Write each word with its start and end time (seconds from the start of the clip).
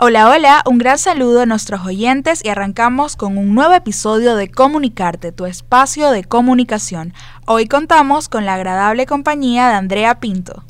Hola, 0.00 0.30
hola, 0.30 0.62
un 0.64 0.78
gran 0.78 0.96
saludo 0.96 1.42
a 1.42 1.46
nuestros 1.46 1.84
oyentes 1.84 2.40
y 2.44 2.48
arrancamos 2.48 3.16
con 3.16 3.36
un 3.36 3.54
nuevo 3.54 3.74
episodio 3.74 4.36
de 4.36 4.48
Comunicarte, 4.48 5.32
tu 5.32 5.44
espacio 5.44 6.10
de 6.10 6.24
comunicación. 6.24 7.12
Hoy 7.46 7.66
contamos 7.66 8.28
con 8.28 8.46
la 8.46 8.54
agradable 8.54 9.06
compañía 9.06 9.68
de 9.68 9.74
Andrea 9.74 10.20
Pinto. 10.20 10.64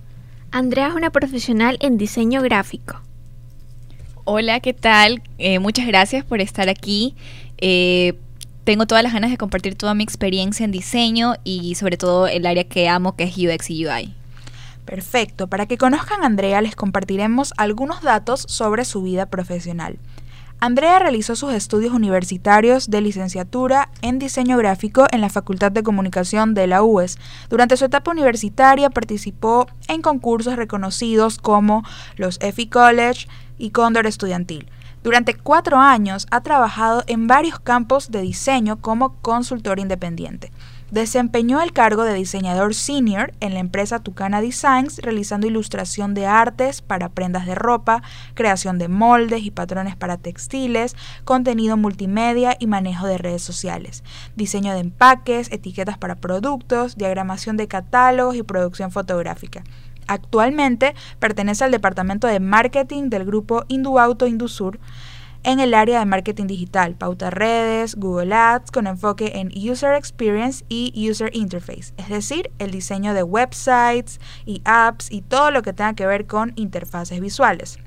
Andrea 0.51 0.89
es 0.89 0.95
una 0.95 1.11
profesional 1.11 1.79
en 1.81 1.99
diseño 1.99 2.43
gráfico. 2.43 3.03
Hola, 4.25 4.61
¿qué 4.61 4.73
tal? 4.73 5.23
Eh, 5.39 5.59
muchas 5.59 5.87
gracias 5.87 6.25
por 6.25 6.41
estar 6.41 6.69
aquí. 6.69 7.15
Eh, 7.59 8.19
tengo 8.69 8.85
todas 8.85 9.03
las 9.03 9.15
ganas 9.15 9.31
de 9.31 9.39
compartir 9.39 9.77
toda 9.77 9.95
mi 9.95 10.05
experiencia 10.05 10.63
en 10.63 10.73
diseño 10.73 11.37
y 11.43 11.75
sobre 11.77 11.97
todo 11.97 12.27
el 12.27 12.45
área 12.45 12.65
que 12.65 12.87
amo 12.87 13.17
que 13.17 13.25
es 13.25 13.35
UX 13.39 13.71
y 13.71 13.87
UI. 13.87 14.15
Perfecto, 14.85 15.47
para 15.47 15.65
que 15.65 15.79
conozcan 15.79 16.23
a 16.23 16.27
Andrea 16.27 16.61
les 16.61 16.77
compartiremos 16.77 17.55
algunos 17.57 18.03
datos 18.03 18.45
sobre 18.47 18.85
su 18.85 19.01
vida 19.01 19.25
profesional. 19.25 19.99
Andrea 20.61 20.99
realizó 20.99 21.35
sus 21.35 21.55
estudios 21.55 21.95
universitarios 21.95 22.91
de 22.91 23.01
licenciatura 23.01 23.89
en 24.03 24.19
diseño 24.19 24.59
gráfico 24.59 25.07
en 25.13 25.23
la 25.23 25.31
Facultad 25.31 25.73
de 25.73 25.83
Comunicación 25.83 26.53
de 26.53 26.67
la 26.67 26.83
UES. 26.83 27.17
Durante 27.49 27.79
su 27.79 27.87
etapa 27.87 28.11
universitaria 28.11 28.91
participó 28.91 29.67
en 29.89 30.03
concursos 30.03 30.57
reconocidos 30.57 31.39
como 31.39 31.85
los 32.17 32.39
EFI 32.43 32.67
College 32.67 33.29
y 33.57 33.71
Cóndor 33.71 34.07
Estudiantil. 34.07 34.69
Durante 35.09 35.33
cuatro 35.33 35.79
años 35.79 36.27
ha 36.31 36.43
trabajado 36.43 37.03
en 37.07 37.29
varios 37.29 37.59
campos 37.59 38.11
de 38.11 38.21
diseño 38.21 38.83
como 38.83 39.15
consultor 39.23 39.79
independiente. 39.79 40.53
Desempeñó 40.91 41.63
el 41.63 41.73
cargo 41.73 42.05
de 42.05 42.13
diseñador 42.13 42.75
senior 42.75 43.33
en 43.41 43.55
la 43.55 43.61
empresa 43.61 44.01
Tucana 44.01 44.43
Designs, 44.43 44.99
realizando 44.99 45.47
ilustración 45.47 46.13
de 46.13 46.27
artes 46.27 46.83
para 46.83 47.09
prendas 47.09 47.47
de 47.47 47.55
ropa, 47.55 48.03
creación 48.35 48.77
de 48.77 48.89
moldes 48.89 49.45
y 49.45 49.51
patrones 49.51 49.97
para 49.97 50.19
textiles, 50.19 50.95
contenido 51.25 51.79
multimedia 51.79 52.59
y 52.61 52.67
manejo 52.67 53.07
de 53.07 53.17
redes 53.17 53.41
sociales, 53.41 54.05
diseño 54.37 54.75
de 54.75 54.81
empaques, 54.81 55.51
etiquetas 55.51 55.97
para 55.97 56.17
productos, 56.17 56.99
diagramación 56.99 57.57
de 57.57 57.67
catálogos 57.67 58.37
y 58.37 58.43
producción 58.43 58.91
fotográfica. 58.91 59.65
Actualmente 60.09 60.95
pertenece 61.21 61.65
al 61.65 61.71
departamento 61.71 62.27
de 62.27 62.41
marketing 62.41 63.11
del 63.11 63.25
grupo 63.25 63.65
Induauto 63.69 64.27
Indusur 64.27 64.81
en 65.45 65.61
el 65.61 65.75
área 65.75 66.01
de 66.01 66.07
marketing 66.07 66.47
digital, 66.47 66.95
pauta 66.95 67.31
redes, 67.31 67.95
Google 67.95 68.35
Ads, 68.35 68.71
con 68.71 68.87
enfoque 68.87 69.33
en 69.37 69.53
User 69.57 69.95
Experience 69.95 70.65
y 70.69 71.09
User 71.09 71.31
Interface, 71.33 71.95
es 71.97 72.09
decir, 72.09 72.51
el 72.59 72.71
diseño 72.71 73.15
de 73.15 73.23
websites 73.23 74.21
y 74.45 74.61
apps 74.65 75.13
y 75.13 75.23
todo 75.23 75.51
lo 75.51 75.63
que 75.63 75.73
tenga 75.73 75.95
que 75.95 76.07
ver 76.07 76.27
con 76.27 76.53
interfaces 76.57 77.21
visuales. 77.21 77.79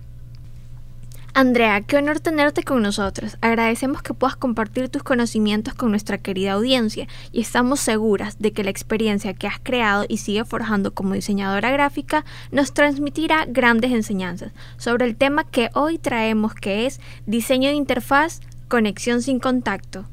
Andrea, 1.33 1.79
qué 1.79 1.95
honor 1.95 2.19
tenerte 2.19 2.63
con 2.63 2.81
nosotros. 2.81 3.37
Agradecemos 3.39 4.01
que 4.01 4.13
puedas 4.13 4.35
compartir 4.35 4.89
tus 4.89 5.01
conocimientos 5.01 5.73
con 5.73 5.89
nuestra 5.89 6.17
querida 6.17 6.53
audiencia 6.53 7.07
y 7.31 7.39
estamos 7.39 7.79
seguras 7.79 8.39
de 8.39 8.51
que 8.51 8.65
la 8.65 8.69
experiencia 8.69 9.33
que 9.33 9.47
has 9.47 9.59
creado 9.63 10.05
y 10.09 10.17
sigue 10.17 10.43
forjando 10.43 10.93
como 10.93 11.13
diseñadora 11.13 11.71
gráfica 11.71 12.25
nos 12.51 12.73
transmitirá 12.73 13.45
grandes 13.47 13.91
enseñanzas 13.91 14.51
sobre 14.75 15.05
el 15.05 15.15
tema 15.15 15.45
que 15.45 15.69
hoy 15.73 15.97
traemos 15.97 16.53
que 16.53 16.85
es 16.85 16.99
diseño 17.25 17.69
de 17.69 17.75
interfaz, 17.75 18.41
conexión 18.67 19.21
sin 19.21 19.39
contacto. 19.39 20.05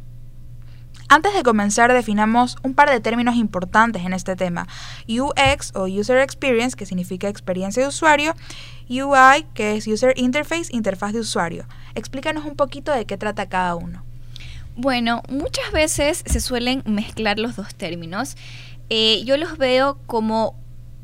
Antes 1.11 1.33
de 1.33 1.43
comenzar, 1.43 1.91
definamos 1.91 2.57
un 2.63 2.75
par 2.75 2.91
de 2.91 3.01
términos 3.01 3.35
importantes 3.37 4.05
en 4.05 4.13
este 4.13 4.37
tema. 4.37 4.69
UX 5.09 5.75
o 5.75 5.85
User 5.85 6.19
Experience, 6.19 6.77
que 6.77 6.85
significa 6.85 7.31
experiencia 7.31 7.83
de 7.83 7.89
usuario, 7.89 8.35
UI, 8.89 9.45
que 9.55 9.77
es 9.77 9.87
User 9.87 10.15
Interface, 10.17 10.69
interfaz 10.71 11.13
de 11.13 11.21
usuario. 11.21 11.67
Explícanos 11.95 12.45
un 12.45 12.57
poquito 12.57 12.93
de 12.93 13.05
qué 13.05 13.17
trata 13.17 13.49
cada 13.49 13.75
uno. 13.75 14.05
Bueno, 14.77 15.23
muchas 15.29 15.73
veces 15.73 16.23
se 16.25 16.41
suelen 16.41 16.83
mezclar 16.87 17.39
los 17.39 17.57
dos 17.57 17.75
términos. 17.75 18.37
Eh, 18.91 19.23
yo 19.25 19.37
los 19.37 19.59
veo 19.59 19.99
como 20.07 20.55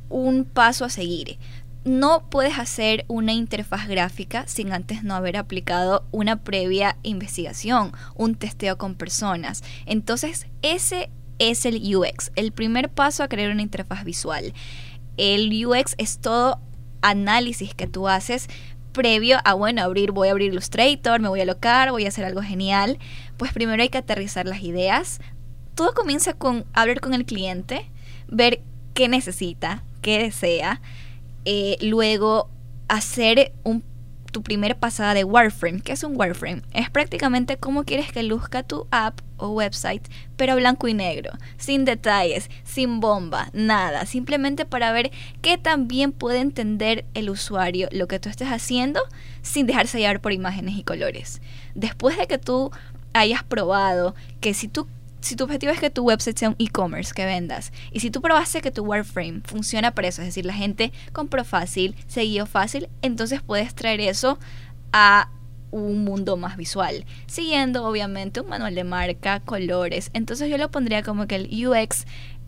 un 0.08 0.44
paso 0.44 0.84
a 0.84 0.90
seguir 0.90 1.38
no 1.84 2.24
puedes 2.30 2.58
hacer 2.58 3.04
una 3.08 3.32
interfaz 3.32 3.86
gráfica 3.88 4.46
sin 4.46 4.72
antes 4.72 5.04
no 5.04 5.14
haber 5.14 5.36
aplicado 5.36 6.04
una 6.10 6.42
previa 6.42 6.96
investigación, 7.02 7.92
un 8.14 8.34
testeo 8.34 8.78
con 8.78 8.94
personas. 8.94 9.62
Entonces, 9.84 10.46
ese 10.62 11.10
es 11.38 11.66
el 11.66 11.76
UX, 11.94 12.32
el 12.36 12.52
primer 12.52 12.90
paso 12.90 13.22
a 13.22 13.28
crear 13.28 13.50
una 13.50 13.62
interfaz 13.62 14.04
visual. 14.04 14.54
El 15.16 15.66
UX 15.66 15.94
es 15.98 16.18
todo 16.18 16.58
análisis 17.08 17.74
que 17.74 17.86
tú 17.86 18.08
haces 18.08 18.48
previo 18.92 19.38
a, 19.44 19.54
bueno, 19.54 19.82
abrir, 19.82 20.12
voy 20.12 20.28
a 20.28 20.30
abrir 20.30 20.52
Illustrator, 20.52 21.20
me 21.20 21.28
voy 21.28 21.40
a 21.40 21.44
locar, 21.44 21.90
voy 21.90 22.04
a 22.06 22.08
hacer 22.08 22.24
algo 22.24 22.42
genial. 22.42 22.98
Pues 23.36 23.52
primero 23.52 23.82
hay 23.82 23.88
que 23.88 23.98
aterrizar 23.98 24.46
las 24.46 24.62
ideas. 24.62 25.20
Todo 25.74 25.92
comienza 25.94 26.32
con 26.32 26.64
hablar 26.72 27.00
con 27.00 27.12
el 27.12 27.24
cliente, 27.24 27.90
ver 28.28 28.62
qué 28.94 29.08
necesita, 29.08 29.82
qué 30.00 30.18
desea 30.18 30.80
eh, 31.44 31.76
luego 31.82 32.48
hacer 32.88 33.52
tu 34.34 34.42
primer 34.42 34.76
pasada 34.76 35.14
de 35.14 35.22
wireframe. 35.22 35.80
¿Qué 35.80 35.92
es 35.92 36.02
un 36.02 36.20
wireframe? 36.20 36.62
Es 36.72 36.90
prácticamente 36.90 37.56
cómo 37.56 37.84
quieres 37.84 38.10
que 38.10 38.24
luzca 38.24 38.64
tu 38.64 38.88
app 38.90 39.20
o 39.36 39.50
website, 39.50 40.02
pero 40.36 40.56
blanco 40.56 40.88
y 40.88 40.94
negro, 40.94 41.30
sin 41.56 41.84
detalles, 41.84 42.50
sin 42.64 42.98
bomba, 42.98 43.48
nada, 43.52 44.06
simplemente 44.06 44.64
para 44.64 44.90
ver 44.90 45.12
qué 45.40 45.56
también 45.56 46.10
puede 46.10 46.40
entender 46.40 47.04
el 47.14 47.30
usuario 47.30 47.88
lo 47.92 48.08
que 48.08 48.18
tú 48.18 48.28
estés 48.28 48.48
haciendo 48.48 49.00
sin 49.42 49.66
dejarse 49.66 50.00
llevar 50.00 50.20
por 50.20 50.32
imágenes 50.32 50.76
y 50.76 50.82
colores. 50.82 51.40
Después 51.76 52.18
de 52.18 52.26
que 52.26 52.38
tú 52.38 52.72
hayas 53.12 53.44
probado 53.44 54.16
que 54.40 54.52
si 54.52 54.66
tú 54.66 54.88
si 55.24 55.36
tu 55.36 55.44
objetivo 55.44 55.72
es 55.72 55.80
que 55.80 55.90
tu 55.90 56.02
website 56.02 56.36
sea 56.36 56.50
un 56.50 56.56
e-commerce 56.58 57.14
que 57.14 57.24
vendas 57.24 57.72
y 57.90 58.00
si 58.00 58.10
tú 58.10 58.20
probaste 58.20 58.60
que 58.60 58.70
tu 58.70 58.84
wireframe 58.84 59.40
funciona 59.44 59.92
para 59.92 60.08
eso, 60.08 60.20
es 60.20 60.28
decir, 60.28 60.44
la 60.44 60.52
gente 60.52 60.92
compró 61.12 61.44
fácil, 61.44 61.96
seguió 62.06 62.46
fácil, 62.46 62.88
entonces 63.00 63.40
puedes 63.40 63.74
traer 63.74 64.00
eso 64.00 64.38
a 64.92 65.30
un 65.70 66.04
mundo 66.04 66.36
más 66.36 66.56
visual, 66.56 67.04
siguiendo 67.26 67.86
obviamente 67.86 68.40
un 68.40 68.48
manual 68.48 68.74
de 68.74 68.84
marca, 68.84 69.40
colores. 69.40 70.10
Entonces 70.12 70.48
yo 70.48 70.56
lo 70.56 70.70
pondría 70.70 71.02
como 71.02 71.26
que 71.26 71.34
el 71.34 71.66
UX 71.66 72.04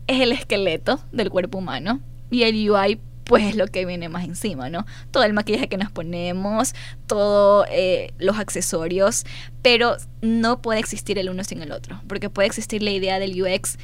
es 0.07 0.21
el 0.21 0.31
esqueleto 0.31 1.01
del 1.11 1.29
cuerpo 1.29 1.57
humano 1.57 1.99
y 2.29 2.43
el 2.43 2.69
UI 2.69 3.01
pues 3.27 3.43
es 3.43 3.55
lo 3.55 3.67
que 3.67 3.85
viene 3.85 4.07
más 4.09 4.23
encima, 4.23 4.69
¿no? 4.69 4.85
Todo 5.11 5.23
el 5.23 5.33
maquillaje 5.33 5.67
que 5.67 5.77
nos 5.77 5.91
ponemos, 5.91 6.73
todos 7.07 7.67
eh, 7.69 8.13
los 8.17 8.39
accesorios, 8.39 9.25
pero 9.61 9.97
no 10.21 10.61
puede 10.61 10.79
existir 10.79 11.19
el 11.19 11.29
uno 11.29 11.43
sin 11.43 11.61
el 11.61 11.73
otro, 11.73 12.01
porque 12.07 12.29
puede 12.29 12.47
existir 12.47 12.81
la 12.81 12.91
idea 12.91 13.19
del 13.19 13.41
UX, 13.41 13.77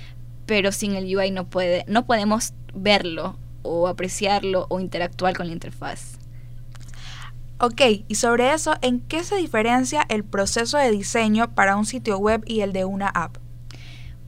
pero 0.45 0.71
sin 0.71 0.95
el 0.95 1.15
UI 1.15 1.31
no 1.31 1.45
puede, 1.49 1.83
no 1.87 2.05
podemos 2.05 2.53
verlo 2.73 3.37
o 3.63 3.87
apreciarlo 3.89 4.65
o 4.69 4.79
interactuar 4.79 5.35
con 5.35 5.47
la 5.47 5.53
interfaz. 5.53 6.17
Ok, 7.59 7.81
y 8.07 8.15
sobre 8.15 8.53
eso, 8.53 8.75
¿en 8.81 9.01
qué 9.01 9.23
se 9.23 9.35
diferencia 9.35 10.05
el 10.09 10.23
proceso 10.23 10.77
de 10.77 10.91
diseño 10.91 11.53
para 11.53 11.75
un 11.75 11.85
sitio 11.85 12.17
web 12.17 12.43
y 12.45 12.61
el 12.61 12.71
de 12.71 12.85
una 12.85 13.09
app? 13.09 13.37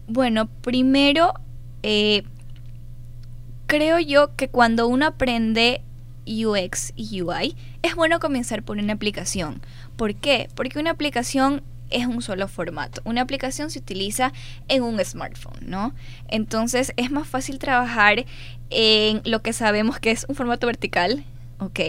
Bueno, 0.07 0.47
primero, 0.61 1.33
eh, 1.83 2.23
creo 3.67 3.99
yo 3.99 4.35
que 4.35 4.47
cuando 4.47 4.87
uno 4.87 5.05
aprende 5.07 5.81
UX 6.25 6.93
y 6.95 7.21
UI, 7.21 7.55
es 7.83 7.95
bueno 7.95 8.19
comenzar 8.19 8.63
por 8.63 8.77
una 8.77 8.93
aplicación. 8.93 9.61
¿Por 9.95 10.15
qué? 10.15 10.49
Porque 10.55 10.79
una 10.79 10.91
aplicación 10.91 11.63
es 11.91 12.07
un 12.07 12.21
solo 12.21 12.47
formato. 12.47 13.01
Una 13.05 13.21
aplicación 13.21 13.69
se 13.69 13.79
utiliza 13.79 14.33
en 14.67 14.83
un 14.83 15.03
smartphone, 15.03 15.59
¿no? 15.61 15.93
Entonces 16.27 16.93
es 16.97 17.11
más 17.11 17.27
fácil 17.27 17.59
trabajar 17.59 18.25
en 18.69 19.21
lo 19.23 19.41
que 19.41 19.53
sabemos 19.53 19.99
que 19.99 20.11
es 20.11 20.25
un 20.27 20.35
formato 20.35 20.67
vertical, 20.67 21.23
¿ok? 21.59 21.79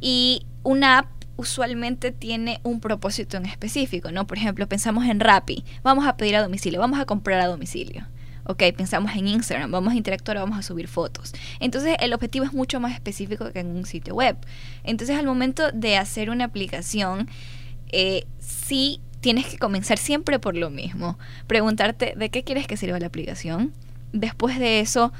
Y 0.00 0.46
una 0.62 0.98
app 0.98 1.06
usualmente 1.36 2.10
tiene 2.12 2.60
un 2.64 2.80
propósito 2.80 3.36
en 3.36 3.46
específico, 3.46 4.10
¿no? 4.10 4.26
Por 4.26 4.36
ejemplo, 4.36 4.68
pensamos 4.68 5.06
en 5.06 5.20
Rappi, 5.20 5.64
vamos 5.82 6.06
a 6.06 6.16
pedir 6.16 6.36
a 6.36 6.42
domicilio, 6.42 6.80
vamos 6.80 6.98
a 6.98 7.06
comprar 7.06 7.40
a 7.40 7.46
domicilio 7.46 8.06
ok, 8.50 8.62
pensamos 8.76 9.12
en 9.16 9.28
Instagram, 9.28 9.70
vamos 9.70 9.92
a 9.92 9.96
interactuar, 9.96 10.38
vamos 10.38 10.58
a 10.58 10.62
subir 10.62 10.88
fotos. 10.88 11.32
Entonces 11.60 11.96
el 12.00 12.12
objetivo 12.12 12.44
es 12.44 12.52
mucho 12.52 12.80
más 12.80 12.92
específico 12.92 13.50
que 13.52 13.60
en 13.60 13.68
un 13.68 13.86
sitio 13.86 14.14
web. 14.14 14.36
Entonces 14.84 15.18
al 15.18 15.26
momento 15.26 15.70
de 15.72 15.96
hacer 15.96 16.30
una 16.30 16.44
aplicación, 16.44 17.28
eh, 17.92 18.26
sí 18.38 19.00
tienes 19.20 19.46
que 19.46 19.58
comenzar 19.58 19.98
siempre 19.98 20.38
por 20.38 20.56
lo 20.56 20.70
mismo. 20.70 21.18
Preguntarte 21.46 22.14
de 22.16 22.30
qué 22.30 22.42
quieres 22.42 22.66
que 22.66 22.76
sirva 22.76 22.98
la 22.98 23.06
aplicación. 23.06 23.72
Después 24.12 24.58
de 24.58 24.80
eso, 24.80 25.12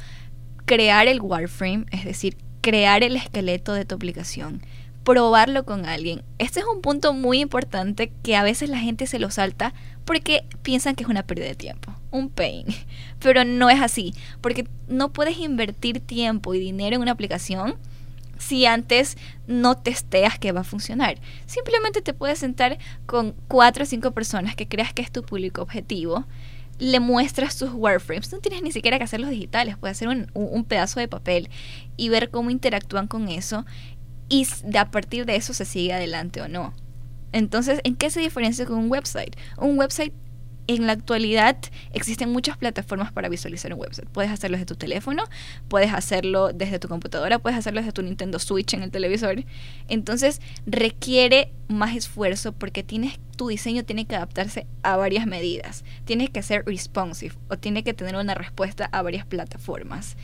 crear 0.64 1.06
el 1.06 1.20
wireframe, 1.20 1.86
es 1.90 2.04
decir, 2.04 2.36
crear 2.60 3.02
el 3.02 3.16
esqueleto 3.16 3.72
de 3.72 3.84
tu 3.84 3.94
aplicación 3.94 4.62
probarlo 5.04 5.64
con 5.64 5.86
alguien. 5.86 6.22
Este 6.38 6.60
es 6.60 6.66
un 6.66 6.82
punto 6.82 7.12
muy 7.12 7.40
importante 7.40 8.12
que 8.22 8.36
a 8.36 8.42
veces 8.42 8.68
la 8.68 8.78
gente 8.78 9.06
se 9.06 9.18
lo 9.18 9.30
salta 9.30 9.72
porque 10.04 10.44
piensan 10.62 10.94
que 10.94 11.04
es 11.04 11.08
una 11.08 11.22
pérdida 11.22 11.46
de 11.46 11.54
tiempo, 11.54 11.94
un 12.10 12.30
pain. 12.30 12.66
Pero 13.20 13.44
no 13.44 13.70
es 13.70 13.80
así, 13.80 14.14
porque 14.40 14.66
no 14.88 15.12
puedes 15.12 15.38
invertir 15.38 16.00
tiempo 16.00 16.54
y 16.54 16.60
dinero 16.60 16.96
en 16.96 17.02
una 17.02 17.12
aplicación 17.12 17.76
si 18.38 18.64
antes 18.64 19.18
no 19.46 19.76
testeas 19.76 20.38
que 20.38 20.52
va 20.52 20.62
a 20.62 20.64
funcionar. 20.64 21.18
Simplemente 21.46 22.00
te 22.00 22.14
puedes 22.14 22.38
sentar 22.38 22.78
con 23.06 23.34
cuatro 23.48 23.84
o 23.84 23.86
cinco 23.86 24.12
personas 24.12 24.56
que 24.56 24.66
creas 24.66 24.92
que 24.94 25.02
es 25.02 25.12
tu 25.12 25.22
público 25.22 25.60
objetivo, 25.62 26.24
le 26.78 26.98
muestras 26.98 27.58
tus 27.58 27.70
wireframes, 27.74 28.32
no 28.32 28.38
tienes 28.38 28.62
ni 28.62 28.72
siquiera 28.72 28.96
que 28.96 29.04
hacerlos 29.04 29.28
digitales, 29.28 29.76
puedes 29.76 29.98
hacer 29.98 30.08
un, 30.08 30.30
un 30.32 30.64
pedazo 30.64 30.98
de 30.98 31.08
papel 31.08 31.50
y 31.98 32.08
ver 32.08 32.30
cómo 32.30 32.48
interactúan 32.48 33.06
con 33.06 33.28
eso 33.28 33.66
y 34.30 34.46
a 34.78 34.90
partir 34.90 35.26
de 35.26 35.36
eso 35.36 35.52
se 35.52 35.66
sigue 35.66 35.92
adelante 35.92 36.40
o 36.40 36.48
no. 36.48 36.72
Entonces, 37.32 37.80
¿en 37.84 37.96
qué 37.96 38.10
se 38.10 38.20
diferencia 38.20 38.66
con 38.66 38.78
un 38.78 38.90
website? 38.90 39.36
Un 39.58 39.78
website 39.78 40.12
en 40.66 40.86
la 40.86 40.92
actualidad 40.92 41.56
existen 41.92 42.30
muchas 42.30 42.56
plataformas 42.56 43.12
para 43.12 43.28
visualizar 43.28 43.72
un 43.74 43.80
website. 43.80 44.08
Puedes 44.08 44.30
hacerlo 44.30 44.56
desde 44.56 44.66
tu 44.66 44.76
teléfono, 44.76 45.24
puedes 45.68 45.92
hacerlo 45.92 46.52
desde 46.52 46.78
tu 46.78 46.88
computadora, 46.88 47.38
puedes 47.38 47.58
hacerlo 47.58 47.80
desde 47.80 47.92
tu 47.92 48.02
Nintendo 48.02 48.38
Switch 48.38 48.74
en 48.74 48.82
el 48.82 48.90
televisor. 48.90 49.44
Entonces 49.88 50.40
requiere 50.66 51.52
más 51.68 51.96
esfuerzo 51.96 52.52
porque 52.52 52.82
tienes, 52.82 53.18
tu 53.36 53.48
diseño 53.48 53.84
tiene 53.84 54.06
que 54.06 54.14
adaptarse 54.14 54.66
a 54.82 54.96
varias 54.96 55.26
medidas. 55.26 55.84
Tiene 56.04 56.28
que 56.28 56.42
ser 56.42 56.64
responsive 56.64 57.34
o 57.48 57.58
tiene 57.58 57.82
que 57.82 57.94
tener 57.94 58.14
una 58.14 58.34
respuesta 58.34 58.88
a 58.92 59.02
varias 59.02 59.26
plataformas. 59.26 60.16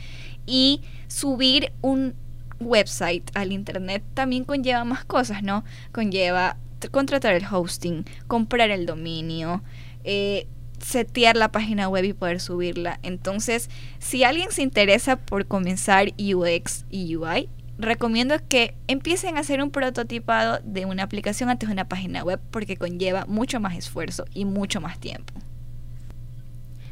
Y 0.45 0.81
subir 1.07 1.73
un 1.81 2.15
website 2.59 3.29
al 3.35 3.51
internet 3.51 4.03
también 4.13 4.45
conlleva 4.45 4.83
más 4.83 5.03
cosas, 5.03 5.43
¿no? 5.43 5.63
Conlleva 5.91 6.57
contratar 6.91 7.33
el 7.35 7.45
hosting, 7.49 8.05
comprar 8.27 8.69
el 8.71 8.85
dominio, 8.85 9.63
eh, 10.03 10.47
setear 10.79 11.35
la 11.35 11.51
página 11.51 11.89
web 11.89 12.05
y 12.05 12.13
poder 12.13 12.39
subirla. 12.39 12.99
Entonces, 13.03 13.69
si 13.99 14.23
alguien 14.23 14.51
se 14.51 14.61
interesa 14.61 15.17
por 15.17 15.47
comenzar 15.47 16.09
UX 16.17 16.85
y 16.89 17.15
UI, 17.15 17.49
recomiendo 17.77 18.35
que 18.47 18.75
empiecen 18.87 19.37
a 19.37 19.41
hacer 19.41 19.61
un 19.61 19.71
prototipado 19.71 20.59
de 20.63 20.85
una 20.85 21.03
aplicación 21.03 21.49
antes 21.49 21.69
de 21.69 21.73
una 21.73 21.87
página 21.87 22.23
web 22.23 22.39
porque 22.51 22.77
conlleva 22.77 23.25
mucho 23.27 23.59
más 23.59 23.75
esfuerzo 23.75 24.25
y 24.33 24.45
mucho 24.45 24.81
más 24.81 24.99
tiempo. 24.99 25.33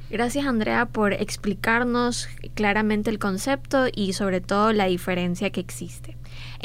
Gracias 0.10 0.46
Andrea 0.46 0.86
por 0.86 1.14
explicarnos 1.14 2.30
claramente 2.54 3.10
el 3.10 3.18
concepto 3.18 3.88
y 3.94 4.14
sobre 4.14 4.40
todo 4.40 4.72
la 4.72 4.86
diferencia 4.86 5.50
que 5.50 5.60
existe. 5.60 6.16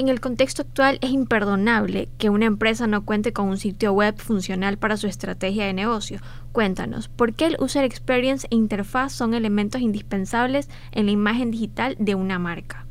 En 0.00 0.08
el 0.08 0.18
contexto 0.18 0.62
actual 0.62 0.98
es 1.02 1.10
imperdonable 1.10 2.08
que 2.16 2.30
una 2.30 2.46
empresa 2.46 2.86
no 2.86 3.04
cuente 3.04 3.34
con 3.34 3.48
un 3.48 3.58
sitio 3.58 3.92
web 3.92 4.16
funcional 4.16 4.78
para 4.78 4.96
su 4.96 5.06
estrategia 5.06 5.66
de 5.66 5.74
negocio. 5.74 6.20
Cuéntanos, 6.52 7.08
¿por 7.08 7.34
qué 7.34 7.44
el 7.44 7.58
User 7.60 7.84
Experience 7.84 8.46
e 8.50 8.54
interfaz 8.54 9.12
son 9.12 9.34
elementos 9.34 9.82
indispensables 9.82 10.70
en 10.92 11.04
la 11.04 11.12
imagen 11.12 11.50
digital 11.50 11.96
de 11.98 12.14
una 12.14 12.38
marca? 12.38 12.86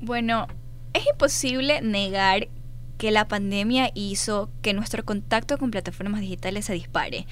Bueno, 0.00 0.48
es 0.94 1.06
imposible 1.12 1.80
negar 1.80 2.48
que 2.96 3.12
la 3.12 3.28
pandemia 3.28 3.92
hizo 3.94 4.50
que 4.62 4.74
nuestro 4.74 5.04
contacto 5.04 5.58
con 5.58 5.70
plataformas 5.70 6.22
digitales 6.22 6.64
se 6.64 6.72
dispare. 6.72 7.28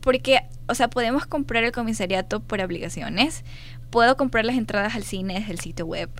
Porque, 0.00 0.40
o 0.66 0.74
sea, 0.74 0.88
podemos 0.88 1.26
comprar 1.26 1.62
el 1.62 1.72
comisariato 1.72 2.40
por 2.40 2.62
aplicaciones, 2.62 3.44
puedo 3.90 4.16
comprar 4.16 4.46
las 4.46 4.56
entradas 4.56 4.96
al 4.96 5.04
cine 5.04 5.34
desde 5.34 5.52
el 5.52 5.60
sitio 5.60 5.84
web, 5.84 6.10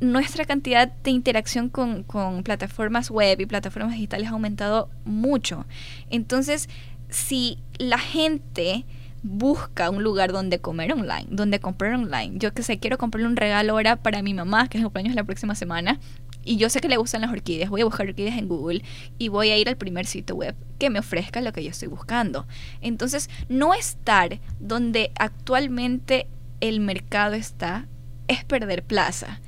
nuestra 0.00 0.44
cantidad 0.44 0.88
de 0.88 1.10
interacción 1.10 1.68
con, 1.68 2.04
plataformas 2.42 3.10
web 3.10 3.40
y 3.40 3.46
plataformas 3.46 3.92
digitales 3.92 4.28
ha 4.28 4.32
aumentado 4.32 4.90
mucho. 5.04 5.66
Entonces, 6.10 6.68
si 7.08 7.58
la 7.78 7.98
gente 7.98 8.84
busca 9.22 9.90
un 9.90 10.02
lugar 10.02 10.32
donde 10.32 10.60
comer 10.60 10.92
online, 10.92 11.26
donde 11.28 11.60
comprar 11.60 11.94
online. 11.94 12.38
Yo 12.38 12.54
que 12.54 12.62
sé, 12.62 12.78
quiero 12.78 12.96
comprarle 12.96 13.28
un 13.28 13.36
regalo 13.36 13.74
ahora 13.74 13.96
para 13.96 14.22
mi 14.22 14.32
mamá, 14.32 14.68
que 14.68 14.78
es 14.78 14.84
cumpleaños 14.84 15.14
la 15.14 15.24
próxima 15.24 15.54
semana, 15.54 16.00
y 16.42 16.56
yo 16.56 16.70
sé 16.70 16.80
que 16.80 16.88
le 16.88 16.96
gustan 16.96 17.20
las 17.20 17.30
orquídeas, 17.30 17.68
voy 17.68 17.82
a 17.82 17.84
buscar 17.84 18.06
orquídeas 18.06 18.38
en 18.38 18.48
Google 18.48 18.82
y 19.18 19.28
voy 19.28 19.50
a 19.50 19.58
ir 19.58 19.68
al 19.68 19.76
primer 19.76 20.06
sitio 20.06 20.36
web 20.36 20.56
que 20.78 20.88
me 20.88 20.98
ofrezca 20.98 21.42
lo 21.42 21.52
que 21.52 21.62
yo 21.62 21.70
estoy 21.70 21.88
buscando. 21.88 22.46
Entonces, 22.80 23.28
no 23.50 23.74
estar 23.74 24.40
donde 24.58 25.12
actualmente 25.16 26.26
el 26.60 26.80
mercado 26.80 27.34
está 27.34 27.86
es 28.26 28.44
perder 28.44 28.82
plaza. 28.82 29.40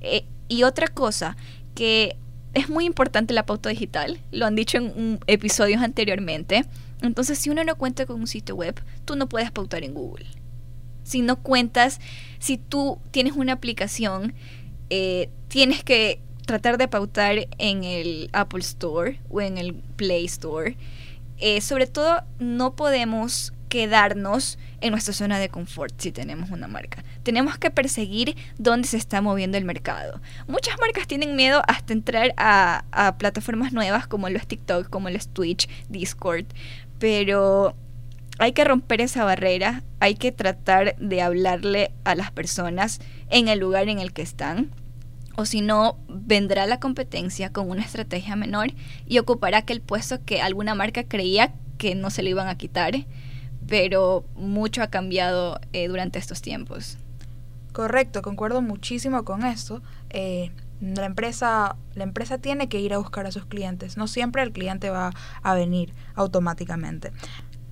Eh, 0.00 0.24
y 0.48 0.62
otra 0.62 0.88
cosa 0.88 1.36
que 1.74 2.16
es 2.54 2.68
muy 2.68 2.86
importante 2.86 3.34
la 3.34 3.46
pauta 3.46 3.68
digital, 3.68 4.20
lo 4.32 4.46
han 4.46 4.56
dicho 4.56 4.78
en 4.78 5.20
episodios 5.26 5.82
anteriormente. 5.82 6.64
Entonces, 7.02 7.38
si 7.38 7.50
uno 7.50 7.62
no 7.64 7.76
cuenta 7.76 8.06
con 8.06 8.20
un 8.20 8.26
sitio 8.26 8.56
web, 8.56 8.80
tú 9.04 9.16
no 9.16 9.28
puedes 9.28 9.50
pautar 9.50 9.84
en 9.84 9.94
Google. 9.94 10.26
Si 11.04 11.22
no 11.22 11.42
cuentas, 11.42 12.00
si 12.38 12.58
tú 12.58 12.98
tienes 13.10 13.34
una 13.34 13.54
aplicación, 13.54 14.34
eh, 14.90 15.30
tienes 15.48 15.84
que 15.84 16.20
tratar 16.46 16.78
de 16.78 16.88
pautar 16.88 17.46
en 17.58 17.84
el 17.84 18.30
Apple 18.32 18.60
Store 18.60 19.20
o 19.28 19.40
en 19.40 19.58
el 19.58 19.74
Play 19.74 20.24
Store. 20.24 20.76
Eh, 21.36 21.60
sobre 21.60 21.86
todo, 21.86 22.22
no 22.38 22.74
podemos 22.74 23.52
quedarnos 23.68 24.58
en 24.80 24.92
nuestra 24.92 25.14
zona 25.14 25.38
de 25.38 25.48
confort 25.48 25.94
si 26.00 26.12
tenemos 26.12 26.50
una 26.50 26.68
marca. 26.68 27.04
Tenemos 27.22 27.58
que 27.58 27.70
perseguir 27.70 28.36
dónde 28.58 28.88
se 28.88 28.96
está 28.96 29.20
moviendo 29.20 29.58
el 29.58 29.64
mercado. 29.64 30.20
Muchas 30.46 30.78
marcas 30.78 31.06
tienen 31.06 31.36
miedo 31.36 31.62
hasta 31.66 31.92
entrar 31.92 32.34
a, 32.36 33.16
plataformas 33.18 33.72
nuevas 33.72 34.06
como 34.06 34.28
los 34.28 34.46
TikTok, 34.46 34.88
como 34.88 35.10
los 35.10 35.28
Twitch, 35.28 35.68
Discord, 35.88 36.46
pero 36.98 37.74
hay 38.38 38.52
que 38.52 38.64
romper 38.64 39.00
esa 39.00 39.24
barrera, 39.24 39.82
hay 40.00 40.14
que 40.14 40.32
tratar 40.32 40.96
de 40.98 41.22
hablarle 41.22 41.92
a 42.04 42.14
las 42.14 42.30
personas 42.30 43.00
en 43.30 43.48
el 43.48 43.58
lugar 43.58 43.88
en 43.88 43.98
el 43.98 44.12
que 44.12 44.22
están. 44.22 44.70
O 45.36 45.46
si 45.46 45.60
no, 45.60 45.98
vendrá 46.08 46.66
la 46.66 46.80
competencia 46.80 47.52
con 47.52 47.70
una 47.70 47.82
estrategia 47.82 48.34
menor 48.34 48.72
y 49.06 49.18
ocupará 49.18 49.58
aquel 49.58 49.80
puesto 49.80 50.24
que 50.24 50.40
alguna 50.40 50.74
marca 50.74 51.04
creía 51.04 51.54
que 51.78 51.94
no 51.94 52.10
se 52.10 52.22
le 52.22 52.30
iban 52.30 52.48
a 52.48 52.58
quitar 52.58 53.06
pero 53.68 54.24
mucho 54.34 54.82
ha 54.82 54.88
cambiado 54.88 55.60
eh, 55.72 55.88
durante 55.88 56.18
estos 56.18 56.42
tiempos. 56.42 56.98
Correcto, 57.72 58.22
concuerdo 58.22 58.62
muchísimo 58.62 59.24
con 59.24 59.44
esto. 59.44 59.82
Eh, 60.10 60.50
la 60.80 61.06
empresa, 61.06 61.76
la 61.94 62.04
empresa 62.04 62.38
tiene 62.38 62.68
que 62.68 62.80
ir 62.80 62.94
a 62.94 62.98
buscar 62.98 63.26
a 63.26 63.32
sus 63.32 63.44
clientes, 63.44 63.96
no 63.96 64.06
siempre 64.06 64.42
el 64.42 64.52
cliente 64.52 64.90
va 64.90 65.12
a 65.42 65.54
venir 65.54 65.92
automáticamente. 66.14 67.12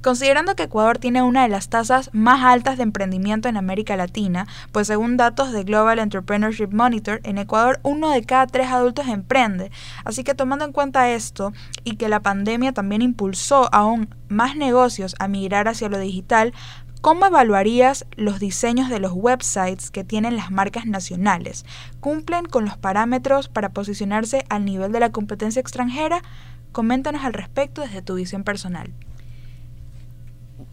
Considerando 0.06 0.54
que 0.54 0.62
Ecuador 0.62 0.98
tiene 0.98 1.22
una 1.22 1.42
de 1.42 1.48
las 1.48 1.68
tasas 1.68 2.10
más 2.12 2.44
altas 2.44 2.76
de 2.76 2.84
emprendimiento 2.84 3.48
en 3.48 3.56
América 3.56 3.96
Latina, 3.96 4.46
pues 4.70 4.86
según 4.86 5.16
datos 5.16 5.50
de 5.50 5.64
Global 5.64 5.98
Entrepreneurship 5.98 6.68
Monitor, 6.68 7.20
en 7.24 7.38
Ecuador 7.38 7.80
uno 7.82 8.10
de 8.10 8.22
cada 8.22 8.46
tres 8.46 8.68
adultos 8.68 9.08
emprende. 9.08 9.72
Así 10.04 10.22
que 10.22 10.36
tomando 10.36 10.64
en 10.64 10.70
cuenta 10.70 11.10
esto 11.10 11.52
y 11.82 11.96
que 11.96 12.08
la 12.08 12.20
pandemia 12.20 12.70
también 12.70 13.02
impulsó 13.02 13.68
aún 13.74 14.14
más 14.28 14.54
negocios 14.54 15.16
a 15.18 15.26
migrar 15.26 15.66
hacia 15.66 15.88
lo 15.88 15.98
digital, 15.98 16.54
¿Cómo 17.00 17.26
evaluarías 17.26 18.06
los 18.16 18.38
diseños 18.38 18.88
de 18.88 19.00
los 19.00 19.12
websites 19.12 19.90
que 19.90 20.04
tienen 20.04 20.36
las 20.36 20.52
marcas 20.52 20.86
nacionales? 20.86 21.64
¿Cumplen 21.98 22.46
con 22.46 22.64
los 22.64 22.76
parámetros 22.76 23.48
para 23.48 23.70
posicionarse 23.70 24.44
al 24.50 24.64
nivel 24.64 24.92
de 24.92 25.00
la 25.00 25.10
competencia 25.10 25.58
extranjera? 25.58 26.22
Coméntanos 26.70 27.24
al 27.24 27.32
respecto 27.32 27.82
desde 27.82 28.02
tu 28.02 28.14
visión 28.14 28.44
personal. 28.44 28.92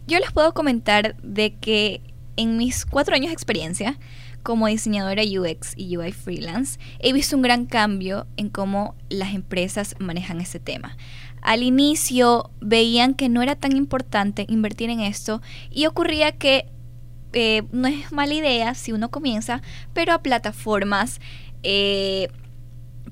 Yo 0.06 0.18
les 0.18 0.32
puedo 0.32 0.52
comentar 0.52 1.16
de 1.22 1.54
que 1.54 2.02
en 2.36 2.56
mis 2.56 2.84
cuatro 2.84 3.14
años 3.14 3.28
de 3.28 3.34
experiencia 3.34 3.98
como 4.42 4.66
diseñadora 4.66 5.22
UX 5.22 5.72
y 5.74 5.96
UI 5.96 6.12
freelance, 6.12 6.78
he 6.98 7.14
visto 7.14 7.34
un 7.34 7.42
gran 7.42 7.64
cambio 7.64 8.26
en 8.36 8.50
cómo 8.50 8.94
las 9.08 9.34
empresas 9.34 9.96
manejan 9.98 10.40
ese 10.40 10.60
tema. 10.60 10.98
Al 11.40 11.62
inicio 11.62 12.50
veían 12.60 13.14
que 13.14 13.30
no 13.30 13.42
era 13.42 13.56
tan 13.56 13.74
importante 13.74 14.44
invertir 14.48 14.90
en 14.90 15.00
esto 15.00 15.40
y 15.70 15.86
ocurría 15.86 16.32
que 16.32 16.66
eh, 17.32 17.62
no 17.72 17.88
es 17.88 18.12
mala 18.12 18.34
idea 18.34 18.74
si 18.74 18.92
uno 18.92 19.10
comienza, 19.10 19.62
pero 19.94 20.12
a 20.12 20.22
plataformas 20.22 21.20
eh, 21.62 22.28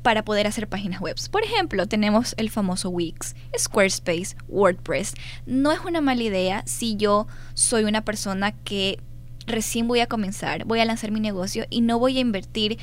para 0.03 0.25
poder 0.25 0.47
hacer 0.47 0.69
páginas 0.69 1.01
web. 1.01 1.17
Por 1.31 1.45
ejemplo, 1.45 1.87
tenemos 1.87 2.35
el 2.37 2.51
famoso 2.51 2.91
Wix, 2.91 3.35
Squarespace, 3.57 4.37
WordPress. 4.49 5.15
No 5.47 5.73
es 5.73 5.81
una 5.81 6.01
mala 6.01 6.23
idea 6.23 6.63
si 6.67 6.97
yo 6.97 7.27
soy 7.55 7.85
una 7.85 8.05
persona 8.05 8.53
que 8.53 8.99
recién 9.47 9.89
voy 9.89 10.01
a 10.01 10.07
comenzar, 10.07 10.65
voy 10.65 10.81
a 10.81 10.85
lanzar 10.85 11.11
mi 11.11 11.21
negocio 11.21 11.67
y 11.71 11.81
no 11.81 11.99
voy 11.99 12.19
a 12.19 12.21
invertir 12.21 12.79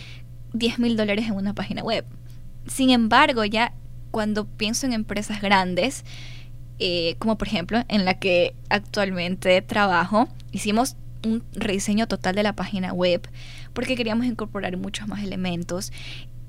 10 0.54 0.80
mil 0.80 0.98
dólares 0.98 1.28
en 1.28 1.34
una 1.34 1.54
página 1.54 1.84
web. 1.84 2.06
Sin 2.68 2.90
embargo, 2.90 3.46
ya 3.46 3.74
cuando 4.12 4.46
pienso 4.46 4.86
en 4.86 4.94
empresas 4.94 5.42
grandes, 5.42 6.04
eh, 6.80 7.16
como 7.20 7.38
por 7.38 7.48
ejemplo 7.48 7.84
en 7.88 8.06
la 8.06 8.20
que 8.20 8.56
actualmente 8.70 9.62
trabajo, 9.62 10.28
hicimos 10.52 10.96
un 11.26 11.44
rediseño 11.52 12.08
total 12.08 12.36
de 12.36 12.44
la 12.44 12.54
página 12.54 12.94
web 12.94 13.28
porque 13.74 13.98
queríamos 13.98 14.26
incorporar 14.26 14.78
muchos 14.78 15.08
más 15.08 15.22
elementos 15.22 15.92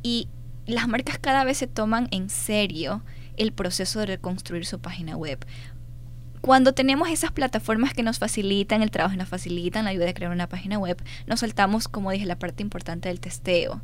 y 0.02 0.28
las 0.70 0.88
marcas 0.88 1.18
cada 1.18 1.44
vez 1.44 1.58
se 1.58 1.66
toman 1.66 2.08
en 2.10 2.30
serio 2.30 3.02
el 3.36 3.52
proceso 3.52 4.00
de 4.00 4.06
reconstruir 4.06 4.66
su 4.66 4.80
página 4.80 5.16
web. 5.16 5.44
cuando 6.40 6.72
tenemos 6.72 7.10
esas 7.10 7.32
plataformas 7.32 7.92
que 7.92 8.02
nos 8.02 8.18
facilitan 8.18 8.80
el 8.80 8.90
trabajo, 8.90 9.14
nos 9.14 9.28
facilitan 9.28 9.84
la 9.84 9.90
ayuda 9.90 10.06
de 10.06 10.14
crear 10.14 10.32
una 10.32 10.48
página 10.48 10.78
web, 10.78 10.96
nos 11.26 11.40
saltamos, 11.40 11.86
como 11.86 12.10
dije, 12.10 12.24
la 12.24 12.38
parte 12.38 12.62
importante 12.62 13.10
del 13.10 13.20
testeo. 13.20 13.82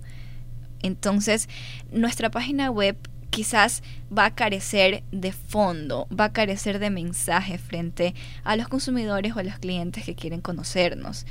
Entonces, 0.81 1.51
nuestra 1.91 2.31
página 2.31 2.71
web 2.71 2.97
quizás 3.37 3.83
va 4.17 4.25
a 4.25 4.35
carecer 4.35 5.03
de 5.13 5.33
fondo, 5.33 6.09
va 6.09 6.25
a 6.25 6.33
carecer 6.33 6.79
de 6.79 6.89
mensaje 6.89 7.59
frente 7.59 8.15
a 8.45 8.57
los 8.57 8.69
consumidores 8.69 9.37
o 9.37 9.41
a 9.41 9.43
los 9.43 9.59
clientes 9.59 10.05
que 10.05 10.15
quieren 10.15 10.41
conocernos. 10.41 11.27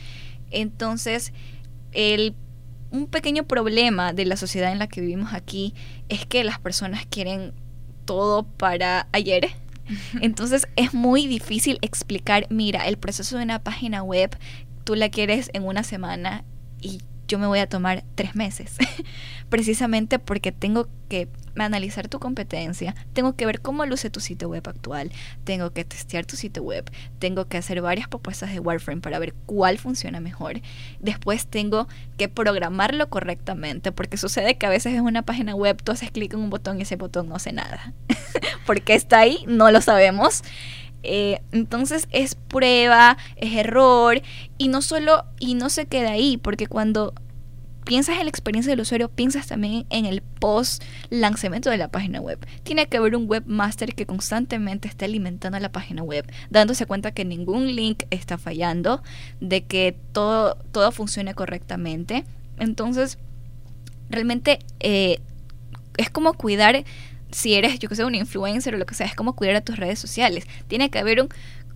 Entonces, 0.52 1.34
el, 1.94 2.36
un 2.96 3.08
pequeño 3.08 3.44
problema 3.44 4.14
de 4.14 4.25
la 4.25 4.38
sociedad 4.38 4.72
en 4.72 4.80
la 4.80 4.88
que 4.88 5.02
vivimos 5.02 5.34
aquí 5.34 5.74
es 6.10 6.25
que 6.25 6.44
las 6.44 6.60
personas 6.60 7.06
quieren 7.06 7.54
todo 8.06 8.44
para 8.44 9.08
ayer. 9.12 9.50
Entonces 10.22 10.68
es 10.75 10.94
muy 10.94 11.28
difícil 11.28 11.78
explicar, 11.82 12.48
mira, 12.50 12.88
el 12.88 12.98
proceso 12.98 13.38
de 13.38 13.44
una 13.44 13.60
página 13.60 14.02
web, 14.02 14.36
tú 14.84 14.96
la 14.96 15.10
quieres 15.10 15.50
en 15.54 15.64
una 15.64 15.84
semana 15.84 16.44
y 16.82 17.00
yo 17.27 17.39
me 17.39 17.48
voy 17.48 17.60
a 17.60 17.67
tomar 17.67 18.03
tres 18.15 18.36
meses, 18.36 18.77
precisamente 19.50 20.20
porque 20.20 20.51
tengo 20.51 20.88
que 21.10 21.27
analizar 21.63 22.08
tu 22.08 22.20
competencia, 22.20 22.96
tengo 23.13 23.36
que 23.36 23.46
ver 23.46 23.62
cómo 23.62 23.86
luce 23.86 24.10
tu 24.10 24.20
sitio 24.20 24.50
web 24.50 24.67
actual, 24.67 25.12
tengo 25.44 25.72
que 25.72 25.86
testear 25.86 26.25
tu 26.25 26.36
sitio 26.36 26.63
web, 26.63 26.89
tengo 27.20 27.46
que 27.48 27.58
hacer 27.58 27.82
varias 27.82 28.08
propuestas 28.08 28.51
de 28.51 28.60
wireframe 28.60 29.01
para 29.01 29.20
ver 29.20 29.34
cuál 29.46 29.77
funciona 29.77 30.20
mejor, 30.20 30.62
después 31.00 31.48
tengo 31.48 31.88
que 32.17 32.27
programarlo 32.27 33.10
correctamente, 33.10 33.91
porque 33.91 34.17
sucede 34.17 34.58
que 34.58 34.65
a 34.65 34.70
veces 34.70 34.94
en 34.94 35.03
una 35.03 35.22
página 35.22 35.55
web 35.55 35.82
tú 35.82 35.91
haces 35.91 36.12
clic 36.12 36.34
en 36.34 36.41
un 36.41 36.50
botón 36.50 36.79
y 36.79 36.84
ese 36.84 36.98
botón 36.98 37.29
no 37.29 37.36
hace 37.36 37.53
nada, 37.53 37.94
porque 38.65 38.94
está 38.94 39.20
ahí, 39.20 39.46
no 39.48 39.72
lo 39.72 39.82
sabemos. 39.82 40.44
Eh, 41.06 41.42
entonces 41.52 42.08
es 42.12 42.36
prueba, 42.36 43.18
es 43.36 43.54
error 43.54 44.22
y 44.58 44.68
no 44.68 44.82
solo 44.82 45.26
y 45.40 45.54
no 45.54 45.70
se 45.70 45.86
queda 45.86 46.12
ahí, 46.12 46.38
porque 46.38 46.68
cuando 46.68 47.14
piensas 47.86 48.18
en 48.18 48.24
la 48.24 48.30
experiencia 48.30 48.72
del 48.72 48.82
usuario, 48.82 49.10
piensas 49.10 49.48
también 49.48 49.86
en 49.90 50.06
el 50.06 50.22
post 50.22 50.84
lanzamiento 51.10 51.70
de 51.70 51.78
la 51.78 51.88
página 51.88 52.20
web. 52.20 52.40
Tiene 52.64 52.88
que 52.88 52.98
haber 52.98 53.16
un 53.16 53.30
webmaster 53.30 53.94
que 53.94 54.06
constantemente 54.06 54.88
esté 54.88 55.06
alimentando 55.06 55.58
la 55.60 55.72
página 55.72 56.04
web, 56.04 56.26
dándose 56.50 56.86
cuenta 56.86 57.12
que 57.12 57.24
ningún 57.24 57.76
link 57.76 58.04
está 58.10 58.38
fallando, 58.38 59.04
de 59.40 59.64
que 59.64 59.96
todo, 60.12 60.56
todo 60.72 60.92
funcione 60.92 61.36
correctamente. 61.36 62.26
Entonces, 62.58 63.20
realmente 64.10 64.60
eh, 64.80 65.20
es 65.98 66.10
como 66.10 66.34
cuidar 66.34 66.84
si 67.32 67.53
eres, 67.55 67.79
yo 67.79 67.89
que 67.89 67.96
sé, 67.96 68.05
un 68.05 68.15
influencer 68.15 68.75
o 68.75 68.77
lo 68.77 68.86
que 68.86 68.96
sea, 68.96 69.08
es 69.08 69.15
como 69.15 69.36
cuidar 69.36 69.55
a 69.55 69.62
tus 69.62 69.77
redes 69.77 70.00
sociales. 70.00 70.46
Tiene 70.67 70.89
que 70.89 71.00
haber 71.00 71.22
un 71.22 71.29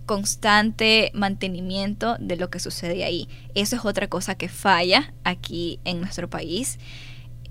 constante 0.06 1.10
mantenimiento 1.14 2.16
de 2.18 2.36
lo 2.36 2.50
que 2.50 2.58
sucede 2.58 3.04
ahí. 3.04 3.28
Eso 3.54 3.76
es 3.76 3.84
otra 3.84 4.08
cosa 4.08 4.34
que 4.34 4.48
falla 4.48 5.12
aquí 5.24 5.78
en 5.84 6.00
nuestro 6.00 6.28
país. 6.28 6.78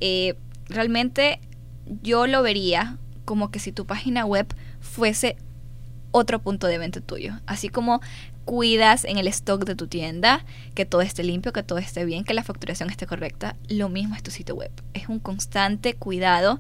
Eh, 0.02 0.36
realmente 0.68 1.40
yo 2.02 2.28
lo 2.28 2.42
vería 2.44 2.98
como 3.26 3.52
que 3.52 3.60
si 3.60 3.72
tu 3.72 3.86
página 3.86 4.26
web 4.26 4.48
fuese 4.80 5.38
otro 6.12 6.42
punto 6.42 6.68
de 6.68 6.78
venta 6.78 7.02
tuyo. 7.02 7.40
Así 7.46 7.70
como 7.70 8.02
cuidas 8.46 9.06
en 9.06 9.18
el 9.18 9.28
stock 9.28 9.64
de 9.64 9.76
tu 9.76 9.88
tienda, 9.88 10.44
que 10.74 10.86
todo 10.86 11.02
esté 11.02 11.24
limpio, 11.24 11.54
que 11.54 11.62
todo 11.62 11.78
esté 11.78 12.04
bien, 12.06 12.24
que 12.24 12.34
la 12.34 12.44
facturación 12.44 12.90
esté 12.90 13.06
correcta, 13.06 13.56
lo 13.68 13.90
mismo 13.90 14.16
es 14.16 14.24
tu 14.24 14.32
sitio 14.32 14.56
web. 14.56 14.72
Es 14.94 15.08
un 15.08 15.20
constante 15.20 15.94
cuidado 15.94 16.60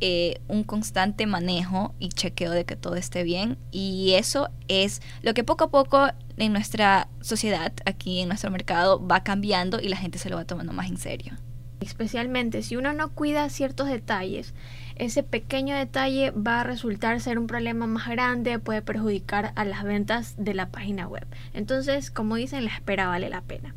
eh, 0.00 0.40
un 0.48 0.62
constante 0.62 1.26
manejo 1.26 1.94
y 1.98 2.10
chequeo 2.10 2.50
de 2.50 2.64
que 2.64 2.76
todo 2.76 2.96
esté 2.96 3.22
bien 3.22 3.56
y 3.70 4.12
eso 4.12 4.50
es 4.68 5.00
lo 5.22 5.32
que 5.34 5.44
poco 5.44 5.64
a 5.64 5.70
poco 5.70 6.08
en 6.36 6.52
nuestra 6.52 7.08
sociedad, 7.20 7.72
aquí 7.86 8.20
en 8.20 8.28
nuestro 8.28 8.50
mercado, 8.50 9.04
va 9.06 9.22
cambiando 9.22 9.80
y 9.80 9.88
la 9.88 9.96
gente 9.96 10.18
se 10.18 10.28
lo 10.28 10.36
va 10.36 10.44
tomando 10.44 10.72
más 10.72 10.88
en 10.88 10.98
serio. 10.98 11.34
Especialmente 11.80 12.62
si 12.62 12.76
uno 12.76 12.92
no 12.92 13.10
cuida 13.10 13.48
ciertos 13.48 13.88
detalles, 13.88 14.54
ese 14.96 15.22
pequeño 15.22 15.76
detalle 15.76 16.30
va 16.30 16.60
a 16.60 16.64
resultar 16.64 17.20
ser 17.20 17.38
un 17.38 17.46
problema 17.46 17.86
más 17.86 18.08
grande, 18.08 18.58
puede 18.58 18.82
perjudicar 18.82 19.52
a 19.56 19.64
las 19.64 19.84
ventas 19.84 20.34
de 20.38 20.54
la 20.54 20.70
página 20.70 21.06
web. 21.06 21.26
Entonces, 21.52 22.10
como 22.10 22.36
dicen, 22.36 22.64
la 22.64 22.74
espera 22.74 23.08
vale 23.08 23.28
la 23.28 23.42
pena. 23.42 23.74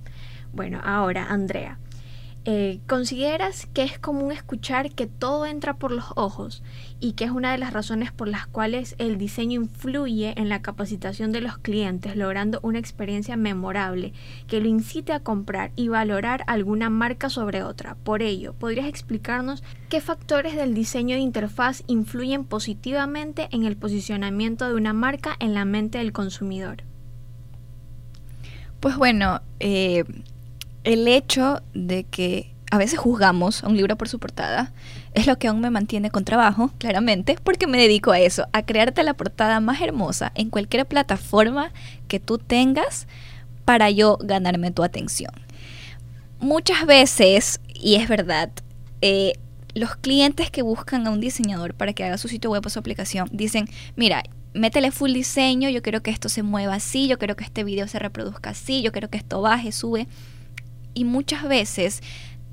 Bueno, 0.54 0.82
ahora, 0.84 1.28
Andrea, 1.30 1.78
eh, 2.46 2.80
¿Consideras 2.88 3.68
que 3.74 3.84
es 3.84 4.00
común 4.00 4.32
escuchar 4.32 4.92
que 4.92 5.08
todo 5.08 5.46
entra 5.46 5.76
por 5.76 5.92
los 5.92 6.06
ojos 6.16 6.64
y 7.02 7.12
que 7.12 7.26
es 7.26 7.32
una 7.32 7.52
de 7.52 7.58
las 7.58 7.74
razones 7.74 8.14
por 8.14 8.30
las 8.30 8.48
cuales 8.48 8.96
el 8.98 9.18
diseño 9.18 9.62
influye 9.62 10.34
en 10.38 10.48
la 10.48 10.62
capacitación 10.62 11.34
de 11.34 11.42
los 11.42 11.58
clientes, 11.58 12.16
logrando 12.16 12.60
una 12.64 12.80
experiencia 12.80 13.36
memorable 13.36 14.14
que 14.48 14.62
lo 14.62 14.70
incite 14.70 15.12
a 15.12 15.20
comprar 15.20 15.72
y 15.76 15.90
valorar 15.90 16.46
alguna 16.48 16.90
marca 16.90 17.30
sobre 17.30 17.62
otra? 17.62 17.96
Por 17.96 18.22
ello, 18.22 18.54
¿podrías 18.54 18.88
explicarnos 18.88 19.62
qué 19.90 20.00
factores 20.00 20.56
del 20.56 20.74
diseño 20.74 21.16
de 21.16 21.22
interfaz 21.22 21.84
influyen 21.88 22.46
positivamente 22.46 23.50
en 23.52 23.66
el 23.66 23.76
posicionamiento 23.76 24.66
de 24.68 24.76
una 24.76 24.94
marca 24.94 25.36
en 25.40 25.54
la 25.54 25.66
mente 25.66 25.98
del 25.98 26.14
consumidor? 26.14 26.84
Pues 28.80 28.96
bueno, 28.96 29.42
eh, 29.60 30.06
el 30.90 31.08
hecho 31.08 31.62
de 31.76 32.04
que 32.04 32.52
a 32.72 32.78
veces 32.80 32.98
juzgamos 33.00 33.64
a 33.64 33.68
un 33.68 33.78
libro 33.78 33.96
por 33.96 34.10
su 34.10 34.18
portada 34.18 34.74
es 35.14 35.28
lo 35.28 35.38
que 35.38 35.48
aún 35.48 35.62
me 35.62 35.70
mantiene 35.70 36.10
con 36.10 36.26
trabajo, 36.26 36.72
claramente, 36.80 37.38
porque 37.44 37.68
me 37.68 37.80
dedico 37.80 38.12
a 38.12 38.20
eso, 38.20 38.48
a 38.54 38.64
crearte 38.64 39.04
la 39.04 39.14
portada 39.14 39.60
más 39.60 39.82
hermosa 39.82 40.32
en 40.34 40.50
cualquier 40.50 40.88
plataforma 40.88 41.72
que 42.08 42.20
tú 42.20 42.40
tengas 42.40 43.08
para 43.66 43.92
yo 43.92 44.18
ganarme 44.22 44.72
tu 44.72 44.84
atención. 44.84 45.32
Muchas 46.40 46.86
veces, 46.88 47.60
y 47.74 47.96
es 47.96 48.10
verdad, 48.10 48.50
eh, 49.02 49.34
los 49.76 49.96
clientes 49.96 50.50
que 50.50 50.64
buscan 50.64 51.06
a 51.06 51.12
un 51.12 51.20
diseñador 51.20 51.76
para 51.76 51.94
que 51.94 52.04
haga 52.04 52.18
su 52.18 52.28
sitio 52.28 52.50
web 52.50 52.66
o 52.66 52.70
su 52.70 52.80
aplicación 52.80 53.30
dicen, 53.32 53.70
mira, 53.96 54.24
métele 54.54 54.90
full 54.90 55.14
diseño, 55.14 55.70
yo 55.70 55.84
quiero 55.84 56.02
que 56.02 56.10
esto 56.10 56.30
se 56.30 56.42
mueva 56.42 56.76
así, 56.76 57.08
yo 57.08 57.20
quiero 57.20 57.36
que 57.36 57.44
este 57.44 57.64
video 57.64 57.88
se 57.88 58.00
reproduzca 58.00 58.52
así, 58.52 58.82
yo 58.82 58.92
quiero 58.92 59.10
que 59.10 59.18
esto 59.18 59.42
baje, 59.42 59.72
sube 59.72 60.08
y 61.00 61.06
muchas 61.06 61.48
veces 61.48 62.02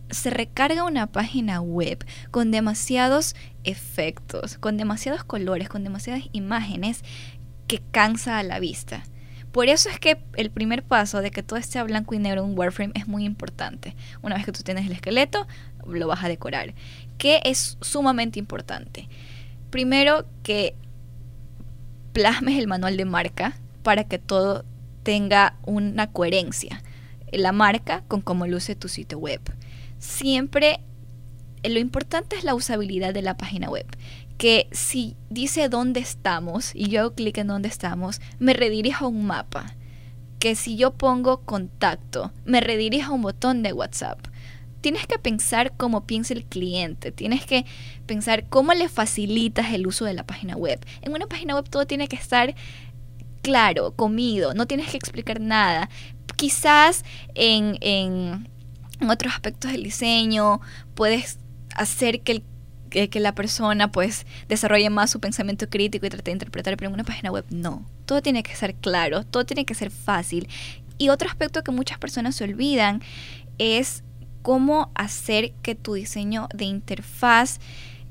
se 0.09 0.31
recarga 0.31 0.85
una 0.85 1.09
página 1.09 1.61
web 1.61 2.07
con 2.31 2.53
demasiados 2.53 3.35
efectos, 3.65 4.57
con 4.59 4.77
demasiados 4.77 5.25
colores, 5.25 5.69
con 5.69 5.83
demasiadas 5.83 6.23
imágenes 6.31 7.03
que 7.67 7.83
cansa 7.91 8.39
a 8.39 8.45
la 8.45 8.61
vista. 8.61 9.03
Por 9.51 9.67
eso 9.67 9.89
es 9.89 9.99
que 9.99 10.23
el 10.37 10.53
primer 10.53 10.85
paso 10.85 11.23
de 11.23 11.33
que 11.33 11.43
todo 11.43 11.59
esté 11.59 11.83
blanco 11.83 12.15
y 12.15 12.21
negro 12.21 12.45
en 12.45 12.51
un 12.51 12.57
Warframe 12.57 12.93
es 12.95 13.09
muy 13.09 13.25
importante. 13.25 13.97
Una 14.23 14.37
vez 14.37 14.45
que 14.45 14.53
tú 14.53 14.63
tienes 14.63 14.87
el 14.87 14.93
esqueleto, 14.93 15.49
lo 15.85 16.07
vas 16.07 16.23
a 16.23 16.29
decorar. 16.29 16.73
¿Qué 17.19 17.41
es 17.43 17.79
sumamente 17.81 18.39
importante? 18.39 19.09
Primero 19.71 20.25
que 20.45 20.77
plasmes 22.13 22.61
el 22.61 22.69
manual 22.69 22.97
de 22.97 23.07
marca 23.07 23.59
para 23.83 24.05
que 24.05 24.21
todo 24.21 24.65
tenga 25.03 25.57
una 25.65 26.13
coherencia 26.13 26.81
la 27.39 27.53
marca 27.53 28.03
con 28.09 28.21
cómo 28.21 28.47
luce 28.47 28.75
tu 28.75 28.89
sitio 28.89 29.19
web. 29.19 29.41
Siempre 29.99 30.81
eh, 31.63 31.71
lo 31.71 31.79
importante 31.79 32.37
es 32.37 32.45
la 32.45 32.55
usabilidad 32.55 33.15
de 33.15 33.23
la 33.23 33.37
página 33.37 33.69
web. 33.69 33.87
Que 34.39 34.69
si 34.71 35.17
dice 35.31 35.69
dónde 35.69 36.01
estamos 36.01 36.73
y 36.75 36.89
yo 36.89 37.01
hago 37.01 37.15
clic 37.15 37.39
en 37.39 37.47
dónde 37.47 37.69
estamos, 37.69 38.21
me 38.39 38.53
redirija 38.53 39.05
a 39.05 39.09
un 39.09 39.27
mapa. 39.27 39.75
Que 40.39 40.55
si 40.55 40.77
yo 40.77 40.93
pongo 40.93 41.41
contacto, 41.41 42.33
me 42.45 42.61
redirija 42.61 43.09
a 43.09 43.13
un 43.13 43.23
botón 43.23 43.63
de 43.63 43.73
WhatsApp. 43.73 44.19
Tienes 44.83 45.07
que 45.07 45.19
pensar 45.19 45.73
cómo 45.77 46.07
piensa 46.07 46.35
el 46.35 46.45
cliente, 46.45 47.11
tienes 47.11 47.45
que 47.45 47.65
pensar 48.05 48.47
cómo 48.49 48.73
le 48.73 48.89
facilitas 48.89 49.73
el 49.73 49.87
uso 49.87 50.05
de 50.05 50.15
la 50.15 50.25
página 50.25 50.55
web. 50.55 50.79
En 51.01 51.13
una 51.13 51.27
página 51.27 51.55
web 51.55 51.69
todo 51.69 51.87
tiene 51.87 52.07
que 52.07 52.15
estar 52.15 52.55
claro, 53.43 53.93
comido, 53.97 54.55
no 54.55 54.67
tienes 54.67 54.91
que 54.91 54.97
explicar 54.97 55.41
nada 55.41 55.89
quizás 56.37 57.05
en, 57.35 57.79
en, 57.81 58.49
otros 59.09 59.35
aspectos 59.35 59.73
del 59.73 59.83
diseño 59.83 60.61
puedes 60.95 61.39
hacer 61.75 62.23
que, 62.23 62.43
que 62.91 63.21
la 63.21 63.35
persona 63.35 63.91
pues 63.93 64.27
desarrolle 64.49 64.89
más 64.89 65.11
su 65.11 65.21
pensamiento 65.21 65.69
crítico 65.69 66.07
y 66.07 66.11
trate 66.11 66.31
de 66.31 66.33
interpretar, 66.33 66.77
pero 66.77 66.89
en 66.89 66.95
una 66.95 67.05
página 67.05 67.31
web 67.31 67.45
no. 67.51 67.85
Todo 68.07 68.23
tiene 68.23 68.43
que 68.43 68.57
ser 68.57 68.75
claro, 68.75 69.25
todo 69.25 69.45
tiene 69.45 69.65
que 69.65 69.75
ser 69.75 69.91
fácil. 69.91 70.49
Y 70.99 71.11
otro 71.11 71.29
aspecto 71.29 71.63
que 71.63 71.73
muchas 71.73 71.99
personas 71.99 72.37
se 72.37 72.45
olvidan 72.45 73.03
es 73.59 74.03
cómo 74.43 74.91
hacer 74.95 75.53
que 75.63 75.75
tu 75.75 75.95
diseño 75.95 76.49
de 76.55 76.65
interfaz 76.67 77.59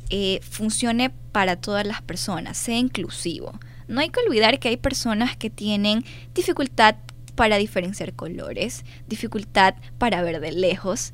eh, 0.09 0.39
funcione 0.43 1.09
para 1.31 1.55
todas 1.55 1.85
las 1.85 2.01
personas, 2.01 2.57
sea 2.57 2.77
inclusivo. 2.77 3.59
No 3.87 4.01
hay 4.01 4.09
que 4.09 4.19
olvidar 4.19 4.59
que 4.59 4.69
hay 4.69 4.77
personas 4.77 5.37
que 5.37 5.49
tienen 5.49 6.03
dificultad 6.33 6.95
para 7.35 7.57
diferenciar 7.57 8.13
colores, 8.13 8.85
dificultad 9.07 9.75
para 9.97 10.21
ver 10.21 10.39
de 10.39 10.51
lejos. 10.51 11.13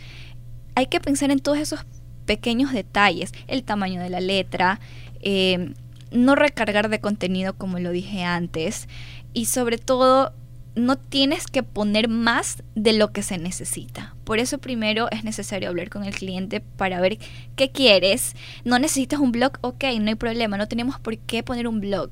Hay 0.75 0.87
que 0.87 0.99
pensar 0.99 1.31
en 1.31 1.39
todos 1.39 1.57
esos 1.57 1.85
pequeños 2.25 2.71
detalles, 2.71 3.31
el 3.47 3.63
tamaño 3.63 4.01
de 4.01 4.09
la 4.09 4.21
letra, 4.21 4.79
eh, 5.21 5.73
no 6.11 6.35
recargar 6.35 6.89
de 6.89 6.99
contenido 6.99 7.53
como 7.53 7.79
lo 7.79 7.91
dije 7.91 8.23
antes 8.23 8.87
y 9.33 9.45
sobre 9.45 9.77
todo 9.77 10.33
no 10.73 10.97
tienes 10.97 11.47
que 11.47 11.63
poner 11.63 12.07
más 12.07 12.63
de 12.75 12.93
lo 12.93 13.11
que 13.11 13.23
se 13.23 13.37
necesita. 13.37 14.15
Por 14.23 14.39
eso 14.39 14.57
primero 14.57 15.09
es 15.11 15.23
necesario 15.23 15.67
hablar 15.67 15.89
con 15.89 16.05
el 16.05 16.13
cliente 16.13 16.61
para 16.61 17.01
ver 17.01 17.17
qué 17.55 17.71
quieres. 17.71 18.35
No 18.63 18.79
necesitas 18.79 19.19
un 19.19 19.33
blog, 19.33 19.57
ok, 19.61 19.83
no 19.99 20.07
hay 20.07 20.15
problema, 20.15 20.57
no 20.57 20.67
tenemos 20.67 20.99
por 20.99 21.17
qué 21.17 21.43
poner 21.43 21.67
un 21.67 21.81
blog. 21.81 22.11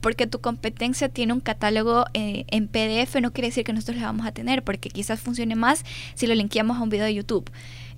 Porque 0.00 0.26
tu 0.26 0.40
competencia 0.40 1.08
tiene 1.08 1.32
un 1.32 1.40
catálogo 1.40 2.04
eh, 2.12 2.44
en 2.48 2.68
PDF, 2.68 3.16
no 3.22 3.32
quiere 3.32 3.48
decir 3.48 3.64
que 3.64 3.72
nosotros 3.72 3.96
lo 3.96 4.04
vamos 4.04 4.26
a 4.26 4.32
tener, 4.32 4.62
porque 4.62 4.90
quizás 4.90 5.20
funcione 5.20 5.54
más 5.54 5.84
si 6.14 6.26
lo 6.26 6.34
linkeamos 6.34 6.76
a 6.76 6.82
un 6.82 6.90
video 6.90 7.06
de 7.06 7.14
YouTube. 7.14 7.50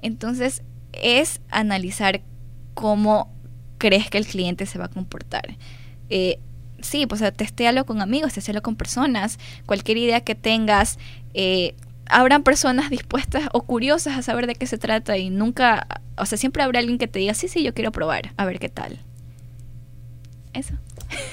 Entonces 0.03 0.63
es 0.93 1.41
analizar 1.51 2.23
cómo 2.75 3.35
crees 3.79 4.09
que 4.09 4.19
el 4.19 4.27
cliente 4.27 4.67
se 4.67 4.79
va 4.79 4.85
a 4.85 4.91
comportar. 4.91 5.57
Eh, 6.11 6.39
sí, 6.81 7.07
pues 7.07 7.23
testéalo 7.37 7.87
con 7.87 8.01
amigos, 8.01 8.35
testéalo 8.35 8.63
con 8.63 8.77
personas, 8.77 9.39
cualquier 9.67 9.99
idea 9.99 10.21
que 10.21 10.35
tengas, 10.35 10.99
eh, 11.35 11.75
habrán 12.09 12.43
personas 12.43 12.91
dispuestas 12.91 13.49
o 13.53 13.63
curiosas 13.63 14.17
a 14.17 14.23
saber 14.23 14.47
de 14.47 14.55
qué 14.55 14.67
se 14.67 14.79
trata 14.79 15.17
y 15.17 15.31
nunca, 15.31 15.87
o 16.17 16.27
sea, 16.27 16.39
siempre 16.39 16.63
habrá 16.63 16.79
alguien 16.81 16.99
que 16.99 17.09
te 17.09 17.19
diga, 17.19 17.35
sí, 17.35 17.49
sí, 17.49 17.63
yo 17.63 17.75
quiero 17.75 17.93
probar, 17.93 18.33
a 18.37 18.45
ver 18.45 18.59
qué 18.59 18.69
tal. 18.69 18.99
Eso. 20.53 20.75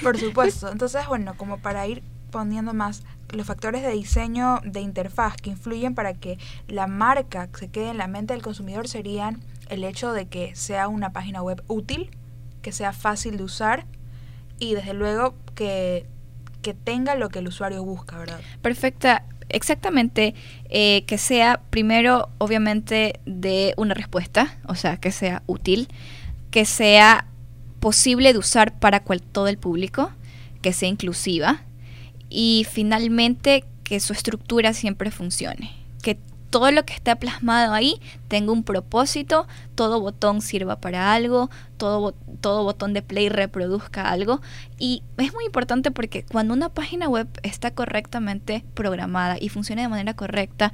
Por 0.02 0.18
supuesto. 0.20 0.70
Entonces, 0.70 1.06
bueno, 1.08 1.34
como 1.36 1.58
para 1.58 1.86
ir 1.86 2.02
poniendo 2.30 2.74
más 2.74 3.04
los 3.30 3.46
factores 3.46 3.82
de 3.82 3.90
diseño 3.90 4.60
de 4.64 4.80
interfaz 4.80 5.36
que 5.36 5.50
influyen 5.50 5.94
para 5.94 6.14
que 6.14 6.38
la 6.68 6.86
marca 6.86 7.48
se 7.58 7.68
quede 7.68 7.90
en 7.90 7.98
la 7.98 8.06
mente 8.06 8.34
del 8.34 8.42
consumidor 8.42 8.88
serían 8.88 9.40
el 9.68 9.84
hecho 9.84 10.12
de 10.12 10.26
que 10.26 10.54
sea 10.54 10.88
una 10.88 11.12
página 11.12 11.42
web 11.42 11.62
útil, 11.68 12.10
que 12.62 12.72
sea 12.72 12.92
fácil 12.92 13.36
de 13.36 13.44
usar 13.44 13.86
y 14.58 14.74
desde 14.74 14.94
luego 14.94 15.34
que, 15.54 16.06
que 16.62 16.74
tenga 16.74 17.14
lo 17.14 17.28
que 17.28 17.40
el 17.40 17.48
usuario 17.48 17.84
busca, 17.84 18.18
¿verdad? 18.18 18.40
Perfecta, 18.62 19.24
exactamente, 19.48 20.34
eh, 20.68 21.04
que 21.06 21.18
sea 21.18 21.62
primero 21.70 22.28
obviamente 22.38 23.20
de 23.26 23.74
una 23.76 23.94
respuesta, 23.94 24.58
o 24.66 24.74
sea, 24.74 24.96
que 24.96 25.12
sea 25.12 25.42
útil, 25.46 25.88
que 26.50 26.64
sea 26.64 27.26
posible 27.80 28.32
de 28.32 28.38
usar 28.38 28.78
para 28.78 29.00
cual, 29.00 29.22
todo 29.22 29.48
el 29.48 29.58
público, 29.58 30.10
que 30.62 30.72
sea 30.72 30.88
inclusiva 30.88 31.62
y 32.30 32.66
finalmente 32.70 33.64
que 33.84 34.00
su 34.00 34.12
estructura 34.12 34.72
siempre 34.72 35.10
funcione, 35.10 35.72
que 36.02 36.18
todo 36.54 36.70
lo 36.70 36.84
que 36.84 36.94
está 36.94 37.16
plasmado 37.16 37.74
ahí 37.74 38.00
tenga 38.28 38.52
un 38.52 38.62
propósito, 38.62 39.48
todo 39.74 40.00
botón 40.00 40.40
sirva 40.40 40.80
para 40.80 41.12
algo, 41.12 41.50
todo, 41.78 42.14
botón 42.62 42.92
de 42.92 43.02
play 43.02 43.28
reproduzca 43.28 44.08
algo. 44.08 44.40
Y 44.78 45.02
es 45.16 45.34
muy 45.34 45.46
importante 45.46 45.90
porque 45.90 46.24
cuando 46.24 46.54
una 46.54 46.68
página 46.68 47.08
web 47.08 47.26
está 47.42 47.72
correctamente 47.72 48.64
programada 48.74 49.36
y 49.40 49.48
funciona 49.48 49.82
de 49.82 49.88
manera 49.88 50.14
correcta, 50.14 50.72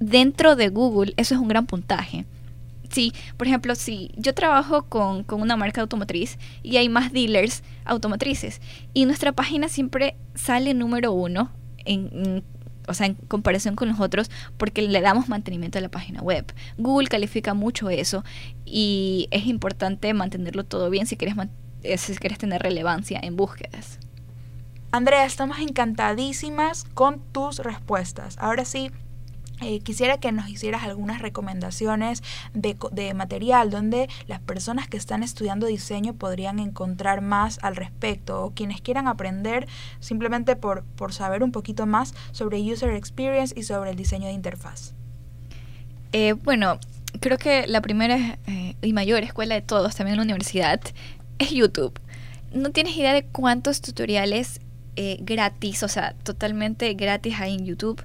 dentro 0.00 0.56
de 0.56 0.70
Google 0.70 1.14
eso 1.16 1.36
es 1.36 1.40
un 1.40 1.46
gran 1.46 1.66
puntaje. 1.66 2.26
Sí, 2.90 3.12
por 3.36 3.46
ejemplo, 3.46 3.76
si 3.76 4.10
yo 4.16 4.34
trabajo 4.34 4.86
con, 4.86 5.22
con, 5.22 5.40
una 5.40 5.56
marca 5.56 5.82
automotriz 5.82 6.36
y 6.64 6.78
hay 6.78 6.88
más 6.88 7.12
dealers 7.12 7.62
automotrices 7.84 8.60
y 8.92 9.04
nuestra 9.04 9.30
página 9.30 9.68
siempre 9.68 10.16
sale 10.34 10.74
número 10.74 11.12
uno 11.12 11.52
en, 11.84 12.42
o 12.86 12.94
sea, 12.94 13.06
en 13.06 13.14
comparación 13.14 13.76
con 13.76 13.88
los 13.88 14.00
otros, 14.00 14.30
porque 14.56 14.82
le 14.82 15.00
damos 15.00 15.28
mantenimiento 15.28 15.78
a 15.78 15.82
la 15.82 15.90
página 15.90 16.22
web. 16.22 16.44
Google 16.78 17.08
califica 17.08 17.54
mucho 17.54 17.90
eso 17.90 18.24
y 18.64 19.28
es 19.30 19.46
importante 19.46 20.12
mantenerlo 20.14 20.64
todo 20.64 20.90
bien 20.90 21.06
si 21.06 21.16
quieres, 21.16 21.36
eh, 21.82 21.98
si 21.98 22.14
quieres 22.16 22.38
tener 22.38 22.62
relevancia 22.62 23.20
en 23.22 23.36
búsquedas. 23.36 23.98
Andrea, 24.92 25.24
estamos 25.24 25.58
encantadísimas 25.58 26.84
con 26.94 27.20
tus 27.32 27.58
respuestas. 27.58 28.36
Ahora 28.38 28.64
sí, 28.64 28.90
eh, 29.62 29.80
quisiera 29.80 30.18
que 30.18 30.32
nos 30.32 30.50
hicieras 30.50 30.82
algunas 30.82 31.22
recomendaciones 31.22 32.22
de, 32.52 32.76
de, 32.92 33.14
material 33.14 33.70
donde 33.70 34.08
las 34.26 34.38
personas 34.40 34.86
que 34.86 34.98
están 34.98 35.22
estudiando 35.22 35.66
diseño 35.66 36.12
podrían 36.14 36.58
encontrar 36.58 37.22
más 37.22 37.58
al 37.62 37.74
respecto 37.74 38.44
o 38.44 38.50
quienes 38.50 38.82
quieran 38.82 39.08
aprender 39.08 39.66
simplemente 39.98 40.56
por, 40.56 40.84
por 40.84 41.14
saber 41.14 41.42
un 41.42 41.52
poquito 41.52 41.86
más 41.86 42.14
sobre 42.32 42.60
user 42.60 42.90
experience 42.90 43.54
y 43.58 43.62
sobre 43.62 43.90
el 43.90 43.96
diseño 43.96 44.26
de 44.26 44.34
interfaz. 44.34 44.92
Eh, 46.12 46.34
bueno, 46.34 46.78
creo 47.20 47.38
que 47.38 47.66
la 47.66 47.80
primera 47.80 48.38
eh, 48.46 48.76
y 48.82 48.92
mayor 48.92 49.22
escuela 49.22 49.54
de 49.54 49.62
todos, 49.62 49.96
también 49.96 50.14
en 50.14 50.18
la 50.18 50.24
universidad, 50.24 50.82
es 51.38 51.50
YouTube. 51.50 51.98
No 52.52 52.70
tienes 52.72 52.94
idea 52.94 53.14
de 53.14 53.24
cuántos 53.24 53.80
tutoriales 53.80 54.60
gratis, 55.20 55.82
o 55.82 55.88
sea, 55.88 56.14
totalmente 56.22 56.94
gratis 56.94 57.38
hay 57.38 57.54
en 57.54 57.66
YouTube 57.66 58.02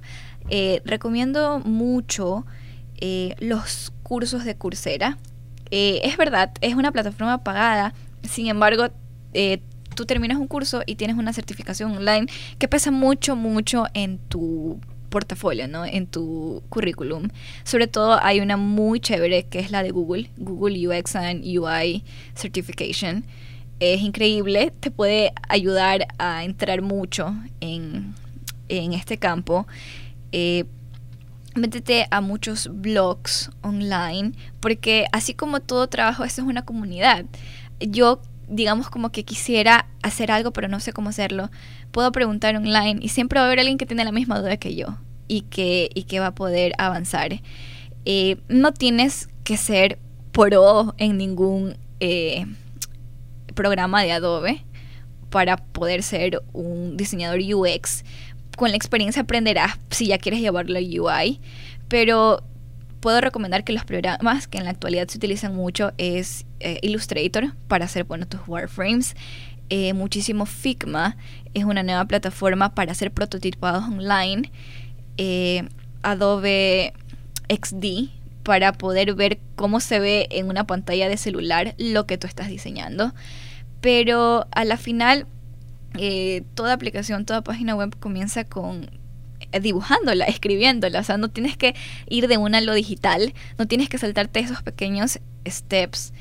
eh, 0.48 0.82
recomiendo 0.84 1.60
mucho 1.60 2.44
eh, 2.98 3.34
los 3.38 3.92
cursos 4.02 4.44
de 4.44 4.56
Coursera. 4.56 5.18
Eh, 5.70 6.00
es 6.04 6.16
verdad, 6.16 6.52
es 6.60 6.74
una 6.74 6.92
plataforma 6.92 7.42
pagada, 7.42 7.94
sin 8.22 8.46
embargo, 8.48 8.88
tú 9.94 10.06
terminas 10.06 10.38
un 10.38 10.46
curso 10.46 10.82
y 10.86 10.96
tienes 10.96 11.16
una 11.16 11.32
certificación 11.32 11.96
online 11.96 12.26
que 12.58 12.68
pesa 12.68 12.90
mucho, 12.90 13.36
mucho 13.36 13.86
en 13.94 14.18
tu 14.18 14.78
portafolio, 15.12 15.68
¿no? 15.68 15.84
En 15.84 16.08
tu 16.08 16.64
currículum. 16.68 17.28
Sobre 17.62 17.86
todo 17.86 18.18
hay 18.20 18.40
una 18.40 18.56
muy 18.56 18.98
chévere 18.98 19.44
que 19.44 19.60
es 19.60 19.70
la 19.70 19.84
de 19.84 19.90
Google, 19.92 20.30
Google 20.38 20.88
UX 20.88 21.14
and 21.14 21.44
UI 21.44 22.02
Certification. 22.34 23.24
Es 23.78 24.00
increíble, 24.00 24.72
te 24.80 24.90
puede 24.90 25.32
ayudar 25.48 26.08
a 26.18 26.44
entrar 26.44 26.82
mucho 26.82 27.34
en, 27.60 28.14
en 28.68 28.92
este 28.94 29.18
campo 29.18 29.66
eh, 30.32 30.64
métete 31.54 32.06
a 32.10 32.20
muchos 32.20 32.68
blogs 32.72 33.50
online, 33.60 34.32
porque 34.60 35.06
así 35.12 35.34
como 35.34 35.60
todo 35.60 35.86
trabajo, 35.86 36.24
esto 36.24 36.42
es 36.42 36.48
una 36.48 36.64
comunidad. 36.64 37.26
Yo, 37.80 38.20
digamos, 38.48 38.88
como 38.88 39.12
que 39.12 39.24
quisiera 39.24 39.86
hacer 40.02 40.30
algo, 40.30 40.52
pero 40.52 40.68
no 40.68 40.80
sé 40.80 40.92
cómo 40.92 41.10
hacerlo, 41.10 41.50
puedo 41.90 42.10
preguntar 42.12 42.56
online 42.56 42.98
y 43.02 43.08
siempre 43.08 43.38
va 43.38 43.44
a 43.44 43.46
haber 43.46 43.60
alguien 43.60 43.78
que 43.78 43.86
tiene 43.86 44.04
la 44.04 44.12
misma 44.12 44.38
duda 44.40 44.56
que 44.56 44.74
yo 44.74 44.98
y 45.28 45.42
que, 45.42 45.90
y 45.94 46.04
que 46.04 46.20
va 46.20 46.28
a 46.28 46.34
poder 46.34 46.72
avanzar. 46.78 47.40
Eh, 48.04 48.36
no 48.48 48.72
tienes 48.72 49.28
que 49.44 49.56
ser 49.56 49.98
pro 50.32 50.94
en 50.96 51.18
ningún 51.18 51.76
eh, 52.00 52.46
programa 53.54 54.02
de 54.02 54.12
Adobe 54.12 54.64
para 55.30 55.56
poder 55.56 56.02
ser 56.02 56.42
un 56.52 56.96
diseñador 56.96 57.40
UX 57.40 58.04
con 58.56 58.70
la 58.70 58.76
experiencia 58.76 59.22
aprenderás 59.22 59.78
si 59.90 60.06
ya 60.06 60.18
quieres 60.18 60.40
llevarlo 60.40 60.78
a 60.78 60.82
UI, 60.82 61.40
pero 61.88 62.42
puedo 63.00 63.20
recomendar 63.20 63.64
que 63.64 63.72
los 63.72 63.84
programas 63.84 64.46
que 64.46 64.58
en 64.58 64.64
la 64.64 64.70
actualidad 64.70 65.08
se 65.08 65.18
utilizan 65.18 65.54
mucho 65.54 65.92
es 65.98 66.46
eh, 66.60 66.78
Illustrator 66.82 67.54
para 67.68 67.84
hacer 67.84 68.04
bueno, 68.04 68.26
tus 68.26 68.40
wireframes. 68.46 69.16
Eh, 69.68 69.92
muchísimo 69.92 70.46
Figma 70.46 71.16
es 71.54 71.64
una 71.64 71.82
nueva 71.82 72.04
plataforma 72.04 72.74
para 72.74 72.92
hacer 72.92 73.10
prototipados 73.10 73.84
online. 73.84 74.50
Eh, 75.16 75.64
Adobe 76.02 76.92
XD 77.48 78.10
para 78.42 78.72
poder 78.72 79.14
ver 79.14 79.38
cómo 79.56 79.80
se 79.80 80.00
ve 80.00 80.28
en 80.30 80.48
una 80.48 80.66
pantalla 80.66 81.08
de 81.08 81.16
celular 81.16 81.74
lo 81.78 82.06
que 82.06 82.18
tú 82.18 82.26
estás 82.26 82.48
diseñando. 82.48 83.14
Pero 83.80 84.46
a 84.52 84.64
la 84.64 84.76
final 84.76 85.26
eh, 85.98 86.44
toda 86.54 86.72
aplicación, 86.72 87.24
toda 87.24 87.42
página 87.42 87.74
web 87.74 87.96
comienza 87.98 88.44
con 88.44 88.88
eh, 89.52 89.60
dibujándola, 89.60 90.24
escribiéndola, 90.26 91.00
o 91.00 91.04
sea, 91.04 91.18
no 91.18 91.28
tienes 91.28 91.56
que 91.56 91.74
ir 92.08 92.28
de 92.28 92.38
una 92.38 92.58
a 92.58 92.60
lo 92.60 92.74
digital, 92.74 93.34
no 93.58 93.66
tienes 93.66 93.88
que 93.88 93.98
saltarte 93.98 94.40
esos 94.40 94.62
pequeños 94.62 95.20
steps 95.46 96.12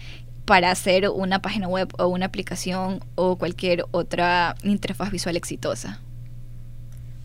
para 0.46 0.72
hacer 0.72 1.08
una 1.10 1.42
página 1.42 1.68
web 1.68 1.94
o 1.98 2.08
una 2.08 2.26
aplicación 2.26 3.04
o 3.16 3.38
cualquier 3.38 3.86
otra 3.92 4.56
interfaz 4.64 5.12
visual 5.12 5.38
exitosa. 5.38 6.00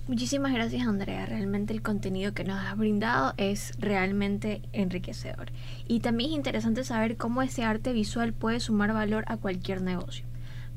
Muchísimas 0.06 0.52
gracias 0.52 0.86
Andrea, 0.86 1.26
realmente 1.26 1.72
el 1.72 1.82
contenido 1.82 2.32
que 2.32 2.44
nos 2.44 2.64
has 2.64 2.76
brindado 2.76 3.34
es 3.38 3.72
realmente 3.80 4.62
enriquecedor. 4.72 5.50
Y 5.88 5.98
también 5.98 6.30
es 6.30 6.36
interesante 6.36 6.84
saber 6.84 7.16
cómo 7.16 7.42
ese 7.42 7.64
arte 7.64 7.92
visual 7.92 8.32
puede 8.32 8.60
sumar 8.60 8.92
valor 8.92 9.24
a 9.26 9.36
cualquier 9.36 9.82
negocio. 9.82 10.24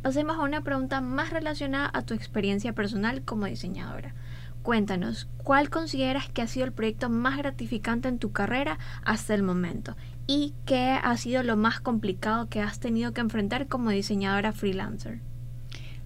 Pasemos 0.02 0.38
a 0.38 0.44
una 0.44 0.62
pregunta 0.62 1.02
más 1.02 1.30
relacionada 1.30 1.92
a 1.94 2.04
tu 2.04 2.14
experiencia 2.14 2.72
personal 2.74 3.22
como 3.24 3.48
diseñadora. 3.48 4.14
Cuéntanos, 4.64 5.28
¿cuál 5.44 5.70
consideras 5.70 6.30
que 6.30 6.42
ha 6.42 6.48
sido 6.48 6.66
el 6.66 6.72
proyecto 6.72 7.10
más 7.10 7.38
gratificante 7.38 8.08
en 8.08 8.18
tu 8.18 8.32
carrera 8.32 8.78
hasta 9.04 9.34
el 9.34 9.44
momento? 9.44 9.98
¿Y 10.26 10.54
qué 10.66 10.98
ha 11.02 11.18
sido 11.18 11.44
lo 11.44 11.58
más 11.58 11.82
complicado 11.82 12.48
que 12.48 12.62
has 12.62 12.80
tenido 12.80 13.14
que 13.14 13.22
enfrentar 13.22 13.68
como 13.68 13.90
diseñadora 13.90 14.54
freelancer? 14.54 15.20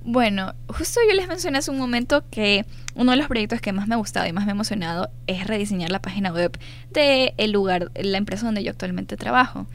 Bueno, 0.06 0.54
justo 0.68 1.00
yo 1.08 1.16
les 1.16 1.28
mencioné 1.28 1.60
hace 1.60 1.72
un 1.72 1.78
momento 1.78 2.26
que 2.30 2.66
uno 2.96 3.12
de 3.12 3.18
los 3.18 3.28
proyectos 3.28 3.62
que 3.62 3.74
más 3.74 3.88
me 3.88 3.96
ha 3.96 4.00
gustado 4.00 4.28
y 4.28 4.34
más 4.34 4.46
me 4.46 4.52
ha 4.52 4.56
emocionado 4.56 5.10
es 5.28 5.48
rediseñar 5.48 5.92
la 5.92 6.02
página 6.02 6.32
web 6.34 6.58
de 6.92 7.34
el 7.38 7.52
lugar, 7.52 7.92
la 7.96 8.18
empresa 8.18 8.46
donde 8.46 8.64
yo 8.64 8.72
actualmente 8.72 9.18
trabajo. 9.18 9.68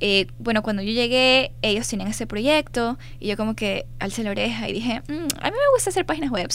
Eh, 0.00 0.26
bueno, 0.38 0.62
cuando 0.62 0.82
yo 0.82 0.92
llegué, 0.92 1.52
ellos 1.62 1.86
tenían 1.88 2.08
ese 2.08 2.26
proyecto 2.26 2.98
y 3.18 3.28
yo 3.28 3.36
como 3.36 3.54
que 3.54 3.86
alcé 3.98 4.22
la 4.24 4.30
oreja 4.30 4.68
y 4.68 4.72
dije, 4.72 5.02
"Mm, 5.08 5.28
a 5.40 5.50
mí 5.50 5.56
me 5.56 5.72
gusta 5.74 5.90
hacer 5.90 6.06
páginas 6.06 6.30
web. 6.30 6.48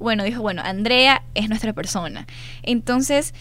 Bueno, 0.00 0.24
dijo, 0.24 0.40
bueno, 0.42 0.62
Andrea 0.64 1.22
es 1.34 1.48
nuestra 1.48 1.72
persona. 1.72 2.26
Entonces, 2.62 3.34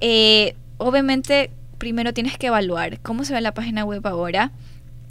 eh, 0.00 0.54
obviamente, 0.78 1.50
primero 1.78 2.12
tienes 2.14 2.38
que 2.38 2.46
evaluar 2.48 3.00
cómo 3.00 3.24
se 3.24 3.34
ve 3.34 3.40
la 3.40 3.52
página 3.54 3.84
web 3.84 4.06
ahora. 4.06 4.52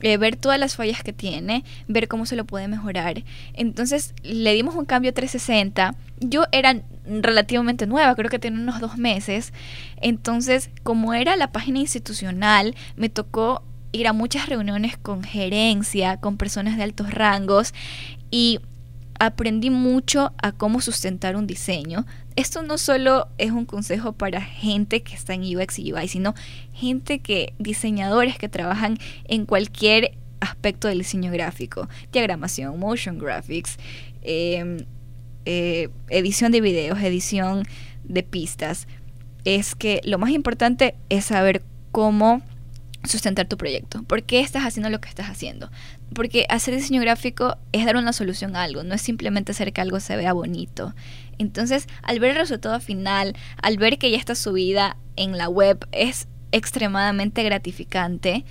eh, 0.01 0.17
ver 0.17 0.35
todas 0.35 0.59
las 0.59 0.75
fallas 0.75 1.01
que 1.01 1.13
tiene, 1.13 1.63
ver 1.87 2.09
cómo 2.09 2.25
se 2.25 2.35
lo 2.35 2.43
puede 2.43 2.67
mejorar. 2.67 3.23
Entonces 3.53 4.13
le 4.21 4.53
dimos 4.53 4.75
un 4.75 4.83
cambio 4.83 5.13
360. 5.13 5.95
Yo 6.19 6.43
era 6.51 6.81
relativamente 7.05 7.87
nueva, 7.87 8.13
creo 8.15 8.29
que 8.29 8.39
tiene 8.39 8.59
unos 8.59 8.81
dos 8.81 8.97
meses. 8.97 9.53
Entonces, 10.01 10.71
como 10.83 11.13
era 11.13 11.37
la 11.37 11.53
página 11.53 11.79
institucional, 11.79 12.75
me 12.97 13.07
tocó 13.07 13.63
ir 13.93 14.07
a 14.07 14.13
muchas 14.13 14.49
reuniones 14.49 14.97
con 14.97 15.23
gerencia, 15.23 16.17
con 16.17 16.37
personas 16.37 16.75
de 16.75 16.83
altos 16.83 17.11
rangos 17.11 17.73
y 18.29 18.59
aprendí 19.19 19.69
mucho 19.69 20.33
a 20.41 20.51
cómo 20.51 20.81
sustentar 20.81 21.37
un 21.37 21.47
diseño. 21.47 22.05
Esto 22.35 22.63
no 22.63 22.77
solo 22.77 23.29
es 23.37 23.51
un 23.51 23.65
consejo 23.65 24.13
para 24.13 24.41
gente 24.41 25.03
que 25.03 25.13
está 25.13 25.33
en 25.35 25.43
UX 25.43 25.79
y 25.79 25.93
UI, 25.93 26.07
sino 26.07 26.33
gente 26.73 27.19
que, 27.19 27.53
diseñadores 27.59 28.37
que 28.37 28.49
trabajan 28.49 28.97
en 29.25 29.45
cualquier 29.45 30.17
aspecto 30.41 30.87
del 30.87 30.97
diseño 30.97 31.31
gráfico, 31.31 31.87
diagramación, 32.11 32.77
motion 32.79 33.17
graphics, 33.17 33.77
eh, 34.23 34.85
eh, 35.45 35.89
edición 36.09 36.51
de 36.51 36.61
videos, 36.61 36.99
edición 36.99 37.63
de 38.03 38.23
pistas. 38.23 38.87
Es 39.45 39.75
que 39.75 40.01
lo 40.03 40.17
más 40.17 40.31
importante 40.31 40.95
es 41.09 41.25
saber 41.25 41.63
cómo 41.91 42.41
sustentar 43.03 43.47
tu 43.47 43.57
proyecto. 43.57 44.03
¿Por 44.03 44.23
qué 44.23 44.39
estás 44.39 44.63
haciendo 44.63 44.89
lo 44.89 45.01
que 45.01 45.09
estás 45.09 45.29
haciendo? 45.29 45.69
Porque 46.13 46.45
hacer 46.49 46.75
diseño 46.75 47.01
gráfico 47.01 47.57
es 47.71 47.85
dar 47.85 47.97
una 47.97 48.13
solución 48.13 48.55
a 48.55 48.63
algo, 48.63 48.83
no 48.83 48.95
es 48.95 49.01
simplemente 49.01 49.51
hacer 49.51 49.73
que 49.73 49.81
algo 49.81 49.99
se 49.99 50.15
vea 50.15 50.33
bonito. 50.33 50.93
Entonces, 51.37 51.87
al 52.01 52.19
ver 52.19 52.31
el 52.31 52.37
resultado 52.37 52.79
final, 52.79 53.35
al 53.61 53.77
ver 53.77 53.97
que 53.97 54.11
ya 54.11 54.17
está 54.17 54.35
subida 54.35 54.97
en 55.15 55.37
la 55.37 55.49
web, 55.49 55.85
es 55.91 56.27
extremadamente 56.51 57.43
gratificante. 57.43 58.45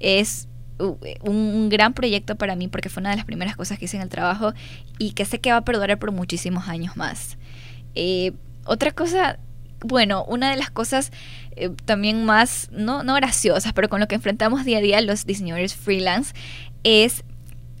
Es 0.00 0.48
un, 0.78 0.98
un, 1.22 1.68
gran 1.68 1.92
proyecto 1.92 2.36
para 2.36 2.54
mí 2.54 2.68
porque 2.68 2.88
fue 2.88 3.00
una 3.00 3.10
de 3.10 3.16
las 3.16 3.24
primeras 3.24 3.56
cosas 3.56 3.78
que 3.78 3.86
hice 3.86 3.96
en 3.96 4.04
el 4.04 4.08
trabajo 4.08 4.54
y 4.98 5.12
que 5.12 5.24
sé 5.24 5.40
que 5.40 5.50
va 5.50 5.58
a 5.58 5.64
perdurar 5.64 5.98
por 5.98 6.12
muchísimos 6.12 6.68
años 6.68 6.96
más. 6.96 7.36
Eh, 7.94 8.32
otra 8.64 8.92
cosa 8.92 9.38
bueno, 9.80 10.24
una 10.24 10.50
de 10.50 10.56
las 10.56 10.70
cosas 10.70 11.12
eh, 11.56 11.70
también 11.84 12.24
más, 12.24 12.68
no, 12.72 13.02
no 13.02 13.14
graciosas, 13.14 13.72
pero 13.72 13.88
con 13.88 14.00
lo 14.00 14.08
que 14.08 14.16
enfrentamos 14.16 14.64
día 14.64 14.78
a 14.78 14.80
día 14.80 15.00
los 15.00 15.26
diseñadores 15.26 15.74
freelance 15.74 16.34
es 16.84 17.24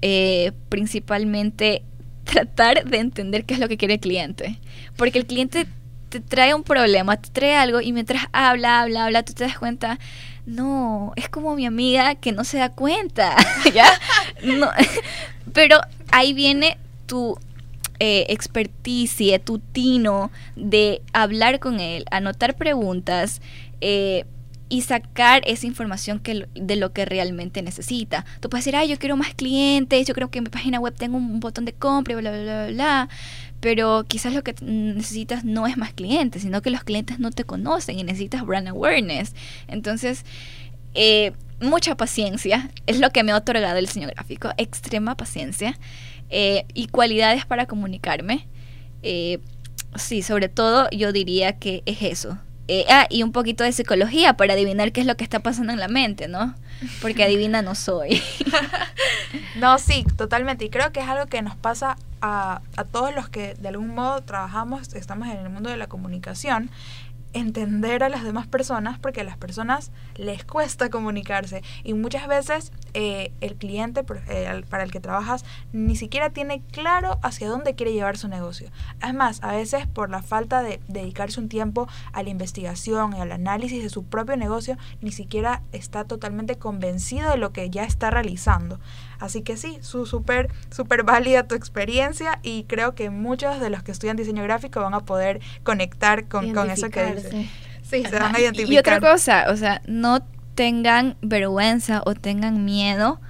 eh, 0.02 0.52
principalmente 0.68 1.82
tratar 2.24 2.84
de 2.84 2.98
entender 2.98 3.44
qué 3.44 3.54
es 3.54 3.60
lo 3.60 3.68
que 3.68 3.76
quiere 3.76 3.94
el 3.94 4.00
cliente. 4.00 4.58
Porque 4.96 5.18
el 5.18 5.26
cliente 5.26 5.66
te 6.08 6.20
trae 6.20 6.54
un 6.54 6.62
problema, 6.62 7.16
te 7.16 7.30
trae 7.30 7.56
algo 7.56 7.80
y 7.80 7.92
mientras 7.92 8.26
habla, 8.32 8.80
habla, 8.80 9.06
habla, 9.06 9.22
tú 9.22 9.34
te 9.34 9.44
das 9.44 9.58
cuenta, 9.58 9.98
no, 10.46 11.12
es 11.16 11.28
como 11.28 11.54
mi 11.54 11.66
amiga 11.66 12.14
que 12.14 12.32
no 12.32 12.44
se 12.44 12.58
da 12.58 12.70
cuenta, 12.70 13.36
¿ya? 13.74 13.88
No, 14.42 14.70
pero 15.52 15.80
ahí 16.10 16.32
viene 16.32 16.78
tu 17.06 17.38
eh, 18.00 18.26
experticia, 18.28 19.38
tu 19.38 19.58
tino 19.58 20.30
de 20.54 21.02
hablar 21.12 21.58
con 21.58 21.80
él, 21.80 22.04
anotar 22.10 22.56
preguntas 22.56 23.42
eh, 23.80 24.24
y 24.68 24.82
sacar 24.82 25.42
esa 25.46 25.66
información 25.66 26.20
que, 26.20 26.46
de 26.54 26.76
lo 26.76 26.92
que 26.92 27.04
realmente 27.04 27.60
necesita. 27.62 28.24
Tú 28.40 28.48
puedes 28.50 28.64
decir, 28.64 28.76
ah, 28.76 28.84
yo 28.84 28.98
quiero 28.98 29.16
más 29.16 29.34
clientes, 29.34 30.06
yo 30.06 30.14
creo 30.14 30.30
que 30.30 30.38
en 30.38 30.44
mi 30.44 30.50
página 30.50 30.78
web 30.78 30.94
tengo 30.96 31.16
un 31.16 31.40
botón 31.40 31.64
de 31.64 31.72
compra, 31.72 32.16
bla, 32.16 32.30
bla, 32.30 32.42
bla, 32.42 32.66
bla. 32.68 33.08
Pero 33.60 34.04
quizás 34.06 34.32
lo 34.32 34.44
que 34.44 34.54
necesitas 34.60 35.44
no 35.44 35.66
es 35.66 35.76
más 35.76 35.92
clientes, 35.92 36.42
sino 36.42 36.62
que 36.62 36.70
los 36.70 36.84
clientes 36.84 37.18
no 37.18 37.32
te 37.32 37.44
conocen 37.44 37.98
y 37.98 38.04
necesitas 38.04 38.46
brand 38.46 38.68
awareness. 38.68 39.34
Entonces, 39.66 40.24
eh, 40.94 41.32
mucha 41.60 41.96
paciencia 41.96 42.70
es 42.86 43.00
lo 43.00 43.10
que 43.10 43.24
me 43.24 43.32
ha 43.32 43.36
otorgado 43.36 43.78
el 43.78 43.86
diseño 43.86 44.08
gráfico, 44.08 44.50
extrema 44.56 45.16
paciencia 45.16 45.76
eh, 46.30 46.66
y 46.74 46.88
cualidades 46.88 47.46
para 47.46 47.66
comunicarme. 47.66 48.46
Eh, 49.02 49.38
sí, 49.96 50.22
sobre 50.22 50.48
todo 50.48 50.88
yo 50.90 51.12
diría 51.12 51.58
que 51.58 51.82
es 51.86 52.02
eso. 52.02 52.38
Eh, 52.70 52.84
ah, 52.90 53.06
y 53.08 53.22
un 53.22 53.32
poquito 53.32 53.64
de 53.64 53.72
psicología 53.72 54.34
para 54.34 54.52
adivinar 54.52 54.92
qué 54.92 55.00
es 55.00 55.06
lo 55.06 55.16
que 55.16 55.24
está 55.24 55.40
pasando 55.40 55.72
en 55.72 55.78
la 55.78 55.88
mente, 55.88 56.28
¿no? 56.28 56.54
Porque 57.00 57.24
adivina 57.24 57.62
no 57.62 57.74
soy. 57.74 58.22
no, 59.56 59.78
sí, 59.78 60.04
totalmente. 60.16 60.66
Y 60.66 60.70
creo 60.70 60.92
que 60.92 61.00
es 61.00 61.08
algo 61.08 61.26
que 61.26 61.40
nos 61.40 61.56
pasa 61.56 61.96
a, 62.20 62.60
a 62.76 62.84
todos 62.84 63.14
los 63.14 63.30
que 63.30 63.54
de 63.54 63.68
algún 63.68 63.94
modo 63.94 64.20
trabajamos, 64.20 64.92
estamos 64.94 65.28
en 65.28 65.38
el 65.38 65.48
mundo 65.48 65.70
de 65.70 65.78
la 65.78 65.86
comunicación 65.86 66.70
entender 67.32 68.02
a 68.02 68.08
las 68.08 68.24
demás 68.24 68.46
personas 68.46 68.98
porque 68.98 69.20
a 69.20 69.24
las 69.24 69.36
personas 69.36 69.90
les 70.16 70.44
cuesta 70.44 70.90
comunicarse 70.90 71.62
y 71.84 71.94
muchas 71.94 72.26
veces 72.26 72.72
eh, 72.94 73.32
el 73.40 73.56
cliente 73.56 74.04
eh, 74.28 74.62
para 74.68 74.82
el 74.82 74.90
que 74.90 75.00
trabajas 75.00 75.44
ni 75.72 75.96
siquiera 75.96 76.30
tiene 76.30 76.62
claro 76.72 77.18
hacia 77.22 77.48
dónde 77.48 77.74
quiere 77.74 77.92
llevar 77.92 78.16
su 78.16 78.28
negocio. 78.28 78.70
Es 79.06 79.14
más, 79.14 79.42
a 79.42 79.52
veces 79.52 79.86
por 79.86 80.10
la 80.10 80.22
falta 80.22 80.62
de 80.62 80.80
dedicarse 80.88 81.40
un 81.40 81.48
tiempo 81.48 81.88
a 82.12 82.22
la 82.22 82.30
investigación 82.30 83.14
y 83.16 83.20
al 83.20 83.32
análisis 83.32 83.82
de 83.82 83.90
su 83.90 84.04
propio 84.04 84.36
negocio, 84.36 84.76
ni 85.00 85.12
siquiera 85.12 85.62
está 85.72 86.04
totalmente 86.04 86.56
convencido 86.56 87.30
de 87.30 87.36
lo 87.36 87.52
que 87.52 87.70
ya 87.70 87.84
está 87.84 88.10
realizando. 88.10 88.80
Así 89.18 89.42
que 89.42 89.56
sí, 89.56 89.78
su 89.80 90.06
súper 90.06 90.48
super 90.70 91.02
válida 91.02 91.46
tu 91.48 91.54
experiencia 91.54 92.38
y 92.42 92.64
creo 92.64 92.94
que 92.94 93.10
muchos 93.10 93.60
de 93.60 93.70
los 93.70 93.82
que 93.82 93.92
estudian 93.92 94.16
diseño 94.16 94.42
gráfico 94.42 94.80
van 94.80 94.94
a 94.94 95.00
poder 95.00 95.40
conectar 95.62 96.26
con, 96.28 96.52
con 96.52 96.70
eso 96.70 96.88
que 96.90 97.14
dice. 97.14 97.48
Sí, 97.82 98.04
se 98.04 98.18
van 98.18 98.34
a 98.34 98.40
identificar. 98.40 98.72
Y 98.72 98.78
otra 98.78 99.00
cosa, 99.00 99.46
o 99.48 99.56
sea, 99.56 99.82
no 99.86 100.20
tengan 100.54 101.16
vergüenza 101.22 102.02
o 102.04 102.14
tengan 102.14 102.64
miedo 102.64 103.20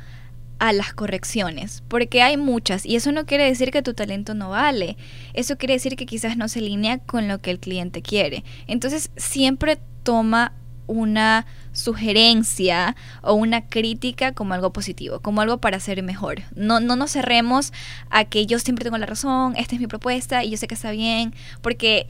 a 0.58 0.72
las 0.72 0.92
correcciones, 0.92 1.84
porque 1.88 2.22
hay 2.22 2.36
muchas 2.36 2.84
y 2.84 2.96
eso 2.96 3.12
no 3.12 3.26
quiere 3.26 3.44
decir 3.44 3.70
que 3.70 3.82
tu 3.82 3.94
talento 3.94 4.34
no 4.34 4.50
vale, 4.50 4.96
eso 5.34 5.56
quiere 5.56 5.74
decir 5.74 5.94
que 5.94 6.06
quizás 6.06 6.36
no 6.36 6.48
se 6.48 6.58
alinea 6.58 6.98
con 6.98 7.28
lo 7.28 7.38
que 7.38 7.50
el 7.50 7.60
cliente 7.60 8.02
quiere. 8.02 8.44
Entonces 8.66 9.10
siempre 9.16 9.78
toma 10.02 10.52
una 10.88 11.46
sugerencia 11.72 12.96
o 13.22 13.34
una 13.34 13.68
crítica 13.68 14.32
como 14.32 14.54
algo 14.54 14.72
positivo, 14.72 15.20
como 15.20 15.40
algo 15.40 15.58
para 15.58 15.78
ser 15.78 16.02
mejor. 16.02 16.42
No, 16.56 16.80
no 16.80 16.96
nos 16.96 17.12
cerremos 17.12 17.72
a 18.10 18.24
que 18.24 18.46
yo 18.46 18.58
siempre 18.58 18.84
tengo 18.84 18.98
la 18.98 19.06
razón, 19.06 19.54
esta 19.56 19.76
es 19.76 19.80
mi 19.80 19.86
propuesta 19.86 20.42
y 20.42 20.50
yo 20.50 20.56
sé 20.56 20.66
que 20.66 20.74
está 20.74 20.90
bien, 20.90 21.34
porque, 21.62 22.08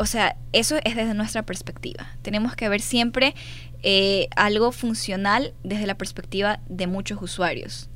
o 0.00 0.06
sea, 0.06 0.36
eso 0.52 0.76
es 0.82 0.96
desde 0.96 1.14
nuestra 1.14 1.44
perspectiva. 1.44 2.08
Tenemos 2.22 2.56
que 2.56 2.68
ver 2.68 2.80
siempre 2.80 3.34
eh, 3.82 4.28
algo 4.34 4.72
funcional 4.72 5.54
desde 5.62 5.86
la 5.86 5.96
perspectiva 5.96 6.60
de 6.68 6.88
muchos 6.88 7.22
usuarios. 7.22 7.88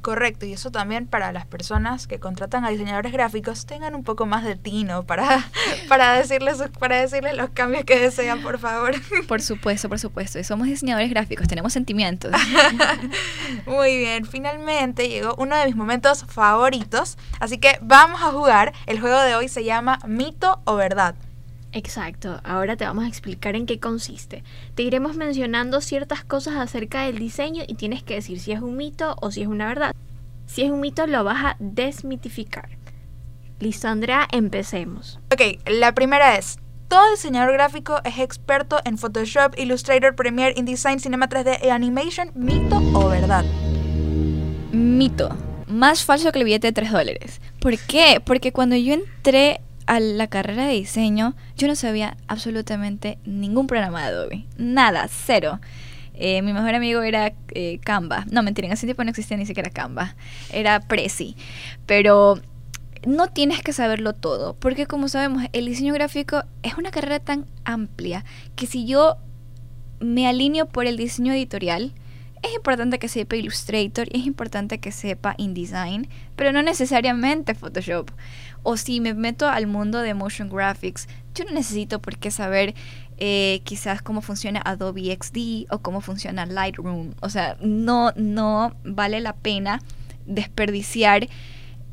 Correcto, 0.00 0.44
y 0.44 0.52
eso 0.52 0.70
también 0.70 1.06
para 1.06 1.32
las 1.32 1.46
personas 1.46 2.06
que 2.06 2.20
contratan 2.20 2.64
a 2.64 2.68
diseñadores 2.68 3.12
gráficos 3.12 3.64
tengan 3.64 3.94
un 3.94 4.04
poco 4.04 4.26
más 4.26 4.44
de 4.44 4.56
tino 4.56 5.04
para, 5.04 5.48
para, 5.88 6.12
decirles, 6.12 6.62
para 6.78 7.00
decirles 7.00 7.34
los 7.36 7.50
cambios 7.50 7.84
que 7.84 7.98
desean, 7.98 8.42
por 8.42 8.58
favor. 8.58 8.94
Por 9.28 9.40
supuesto, 9.40 9.88
por 9.88 9.98
supuesto. 9.98 10.38
Y 10.38 10.44
somos 10.44 10.66
diseñadores 10.66 11.08
gráficos, 11.08 11.48
tenemos 11.48 11.72
sentimientos. 11.72 12.32
Muy 13.66 13.96
bien, 13.96 14.26
finalmente 14.26 15.08
llegó 15.08 15.34
uno 15.38 15.56
de 15.56 15.66
mis 15.66 15.76
momentos 15.76 16.24
favoritos, 16.28 17.16
así 17.40 17.58
que 17.58 17.78
vamos 17.80 18.22
a 18.22 18.30
jugar. 18.30 18.72
El 18.86 19.00
juego 19.00 19.20
de 19.20 19.34
hoy 19.34 19.48
se 19.48 19.64
llama 19.64 19.98
Mito 20.06 20.60
o 20.64 20.76
Verdad. 20.76 21.14
Exacto, 21.74 22.40
ahora 22.44 22.76
te 22.76 22.84
vamos 22.84 23.04
a 23.04 23.08
explicar 23.08 23.56
en 23.56 23.66
qué 23.66 23.80
consiste. 23.80 24.44
Te 24.76 24.84
iremos 24.84 25.16
mencionando 25.16 25.80
ciertas 25.80 26.22
cosas 26.22 26.54
acerca 26.54 27.02
del 27.02 27.18
diseño 27.18 27.64
y 27.66 27.74
tienes 27.74 28.04
que 28.04 28.14
decir 28.14 28.38
si 28.38 28.52
es 28.52 28.60
un 28.60 28.76
mito 28.76 29.16
o 29.20 29.32
si 29.32 29.42
es 29.42 29.48
una 29.48 29.66
verdad. 29.66 29.92
Si 30.46 30.62
es 30.62 30.70
un 30.70 30.80
mito 30.80 31.08
lo 31.08 31.24
vas 31.24 31.44
a 31.44 31.56
desmitificar. 31.58 32.68
Listo, 33.58 33.88
Andrea, 33.88 34.28
empecemos. 34.30 35.18
Ok, 35.32 35.58
la 35.66 35.92
primera 35.96 36.36
es, 36.36 36.58
todo 36.86 37.10
diseñador 37.10 37.52
gráfico 37.52 38.00
es 38.04 38.20
experto 38.20 38.78
en 38.84 38.96
Photoshop, 38.96 39.58
Illustrator, 39.58 40.14
Premiere, 40.14 40.54
InDesign, 40.56 41.00
Cinema 41.00 41.28
3D 41.28 41.58
y 41.64 41.70
Animation, 41.70 42.30
mito 42.36 42.76
o 42.94 43.08
verdad. 43.08 43.44
Mito. 44.70 45.36
Más 45.66 46.04
falso 46.04 46.30
que 46.30 46.38
el 46.38 46.44
billete 46.44 46.68
de 46.68 46.72
3 46.72 46.92
dólares. 46.92 47.40
¿Por 47.58 47.76
qué? 47.78 48.22
Porque 48.24 48.52
cuando 48.52 48.76
yo 48.76 48.94
entré 48.94 49.60
a 49.86 50.00
la 50.00 50.26
carrera 50.26 50.66
de 50.66 50.74
diseño, 50.74 51.34
yo 51.56 51.68
no 51.68 51.74
sabía 51.74 52.16
absolutamente 52.26 53.18
ningún 53.24 53.66
programa 53.66 54.02
de 54.02 54.06
Adobe. 54.06 54.44
Nada, 54.56 55.08
cero. 55.08 55.60
Eh, 56.14 56.42
mi 56.42 56.52
mejor 56.52 56.74
amigo 56.74 57.02
era 57.02 57.32
eh, 57.52 57.80
Canva. 57.82 58.24
No, 58.30 58.42
mentira, 58.42 58.66
en 58.66 58.72
ese 58.72 58.86
tiempo 58.86 59.04
no 59.04 59.10
existía 59.10 59.36
ni 59.36 59.46
siquiera 59.46 59.70
Canva. 59.70 60.14
Era 60.50 60.80
Prezi. 60.80 61.36
Pero 61.86 62.40
no 63.06 63.28
tienes 63.28 63.62
que 63.62 63.72
saberlo 63.72 64.14
todo, 64.14 64.54
porque 64.54 64.86
como 64.86 65.08
sabemos, 65.08 65.44
el 65.52 65.66
diseño 65.66 65.92
gráfico 65.94 66.44
es 66.62 66.76
una 66.78 66.90
carrera 66.90 67.20
tan 67.20 67.46
amplia 67.64 68.24
que 68.56 68.66
si 68.66 68.86
yo 68.86 69.16
me 70.00 70.26
alineo 70.26 70.66
por 70.66 70.86
el 70.86 70.96
diseño 70.96 71.32
editorial, 71.32 71.92
es 72.44 72.54
importante 72.54 72.98
que 72.98 73.08
sepa 73.08 73.36
Illustrator 73.36 74.06
y 74.12 74.20
es 74.20 74.26
importante 74.26 74.78
que 74.78 74.92
sepa 74.92 75.34
InDesign, 75.38 76.08
pero 76.36 76.52
no 76.52 76.62
necesariamente 76.62 77.54
Photoshop. 77.54 78.10
O 78.62 78.76
si 78.76 79.00
me 79.00 79.14
meto 79.14 79.48
al 79.48 79.66
mundo 79.66 80.00
de 80.00 80.14
motion 80.14 80.48
graphics, 80.50 81.08
yo 81.34 81.44
no 81.44 81.52
necesito 81.52 82.00
por 82.00 82.18
qué 82.18 82.30
saber 82.30 82.74
eh, 83.16 83.60
quizás 83.64 84.02
cómo 84.02 84.20
funciona 84.20 84.60
Adobe 84.64 85.16
XD 85.20 85.72
o 85.72 85.78
cómo 85.78 86.00
funciona 86.00 86.44
Lightroom. 86.44 87.14
O 87.20 87.30
sea, 87.30 87.56
no, 87.60 88.12
no 88.16 88.76
vale 88.84 89.20
la 89.20 89.34
pena 89.34 89.80
desperdiciar 90.26 91.28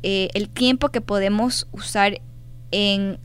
eh, 0.03 0.29
el 0.33 0.49
tiempo 0.49 0.89
que 0.89 1.01
podemos 1.01 1.67
usar 1.71 2.19
en 2.71 3.19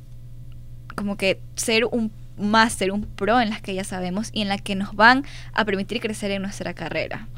como 0.95 1.17
que 1.17 1.41
ser 1.57 1.85
un 1.87 2.11
máster, 2.39 2.93
un 2.93 3.03
pro 3.03 3.41
en 3.41 3.51
las 3.51 3.61
que 3.61 3.75
ya 3.75 3.85
sabemos 3.85 4.31
y 4.33 4.43
en 4.43 4.49
las 4.49 4.63
que 4.63 4.75
nos 4.75 4.95
van 4.95 5.25
a 5.53 5.65
permitir 5.65 6.01
crecer 6.01 6.31
en 6.31 6.43
nuestra 6.43 6.75
carrera. 6.75 7.29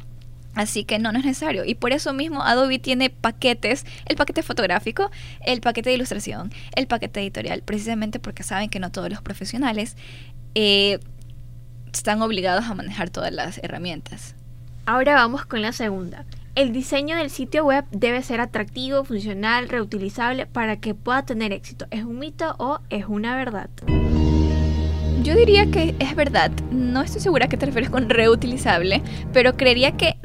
Así 0.55 0.85
que 0.85 0.99
no, 0.99 1.13
no 1.13 1.21
es 1.21 1.25
necesario. 1.25 1.65
Y 1.65 1.77
por 1.77 1.93
eso 1.93 2.13
mismo 2.13 2.43
Adobe 2.43 2.81
tiene 2.81 3.11
paquetes, 3.11 3.87
el 4.07 4.17
paquete 4.17 4.43
fotográfico, 4.43 5.11
el 5.45 5.61
paquete 5.61 5.91
de 5.91 5.97
ilustración, 5.97 6.53
el 6.75 6.89
paquete 6.89 7.21
editorial, 7.21 7.63
precisamente 7.63 8.19
porque 8.19 8.43
saben 8.43 8.69
que 8.69 8.81
no 8.81 8.91
todos 8.91 9.09
los 9.09 9.23
profesionales 9.23 9.97
eh, 10.57 10.99
están 11.93 12.23
obligados 12.23 12.65
a 12.65 12.75
manejar 12.75 13.11
todas 13.11 13.33
las 13.33 13.59
herramientas. 13.63 14.35
Ahora 14.85 15.15
vamos 15.15 15.47
con 15.47 15.63
la 15.63 15.73
segunda. 15.73 16.25
El 16.55 16.73
diseño 16.73 17.17
del 17.17 17.31
sitio 17.31 17.65
web 17.65 17.85
debe 17.93 18.21
ser 18.23 18.41
atractivo, 18.41 19.05
funcional, 19.05 19.69
reutilizable 19.69 20.47
para 20.47 20.81
que 20.81 20.93
pueda 20.93 21.25
tener 21.25 21.53
éxito. 21.53 21.87
¿Es 21.93 22.03
un 22.03 22.19
mito 22.19 22.57
o 22.59 22.81
es 22.91 23.05
una 23.07 23.37
verdad? 23.37 23.71
Yo 25.23 25.35
diría 25.35 25.71
que 25.71 25.95
es 25.99 26.15
verdad. 26.15 26.51
No 26.71 27.03
estoy 27.03 27.21
segura 27.21 27.47
a 27.47 27.49
qué 27.49 27.57
te 27.57 27.67
refieres 27.67 27.91
con 27.91 28.09
reutilizable, 28.09 29.03
pero 29.33 29.57
creería 29.57 29.97
que 29.97 30.17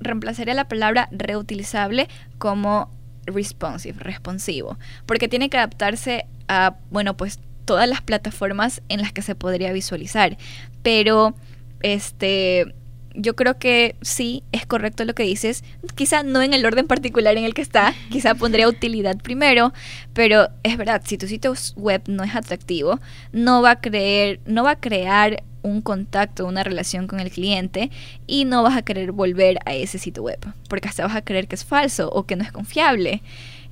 reemplazaría 0.00 0.54
la 0.54 0.68
palabra 0.68 1.08
reutilizable 1.10 2.08
como 2.38 2.90
responsive, 3.26 3.98
responsivo, 3.98 4.78
porque 5.04 5.28
tiene 5.28 5.50
que 5.50 5.58
adaptarse 5.58 6.26
a, 6.48 6.76
bueno, 6.90 7.16
pues 7.16 7.40
todas 7.64 7.88
las 7.88 8.00
plataformas 8.00 8.82
en 8.88 9.02
las 9.02 9.12
que 9.12 9.22
se 9.22 9.34
podría 9.34 9.72
visualizar. 9.72 10.38
Pero, 10.82 11.34
este, 11.82 12.74
yo 13.16 13.34
creo 13.34 13.58
que 13.58 13.96
sí, 14.02 14.44
es 14.52 14.66
correcto 14.66 15.04
lo 15.04 15.14
que 15.14 15.22
dices. 15.22 15.64
Quizá 15.94 16.22
no 16.22 16.42
en 16.42 16.54
el 16.54 16.64
orden 16.64 16.86
particular 16.86 17.36
en 17.36 17.44
el 17.44 17.54
que 17.54 17.62
está, 17.62 17.94
quizá 18.10 18.34
pondría 18.34 18.68
utilidad 18.68 19.16
primero, 19.18 19.72
pero 20.12 20.48
es 20.62 20.76
verdad, 20.76 21.02
si 21.04 21.18
tu 21.18 21.26
sitio 21.26 21.54
web 21.76 22.02
no 22.06 22.22
es 22.22 22.34
atractivo, 22.34 23.00
no 23.32 23.62
va 23.62 23.72
a 23.72 23.80
creer, 23.80 24.40
no 24.46 24.64
va 24.64 24.72
a 24.72 24.80
crear 24.80 25.42
un 25.62 25.82
contacto, 25.82 26.46
una 26.46 26.62
relación 26.62 27.08
con 27.08 27.18
el 27.18 27.30
cliente 27.30 27.90
y 28.26 28.44
no 28.44 28.62
vas 28.62 28.76
a 28.76 28.82
querer 28.82 29.12
volver 29.12 29.58
a 29.64 29.74
ese 29.74 29.98
sitio 29.98 30.22
web, 30.22 30.38
porque 30.68 30.88
hasta 30.88 31.06
vas 31.06 31.16
a 31.16 31.22
creer 31.22 31.48
que 31.48 31.56
es 31.56 31.64
falso 31.64 32.08
o 32.10 32.24
que 32.24 32.36
no 32.36 32.44
es 32.44 32.52
confiable. 32.52 33.22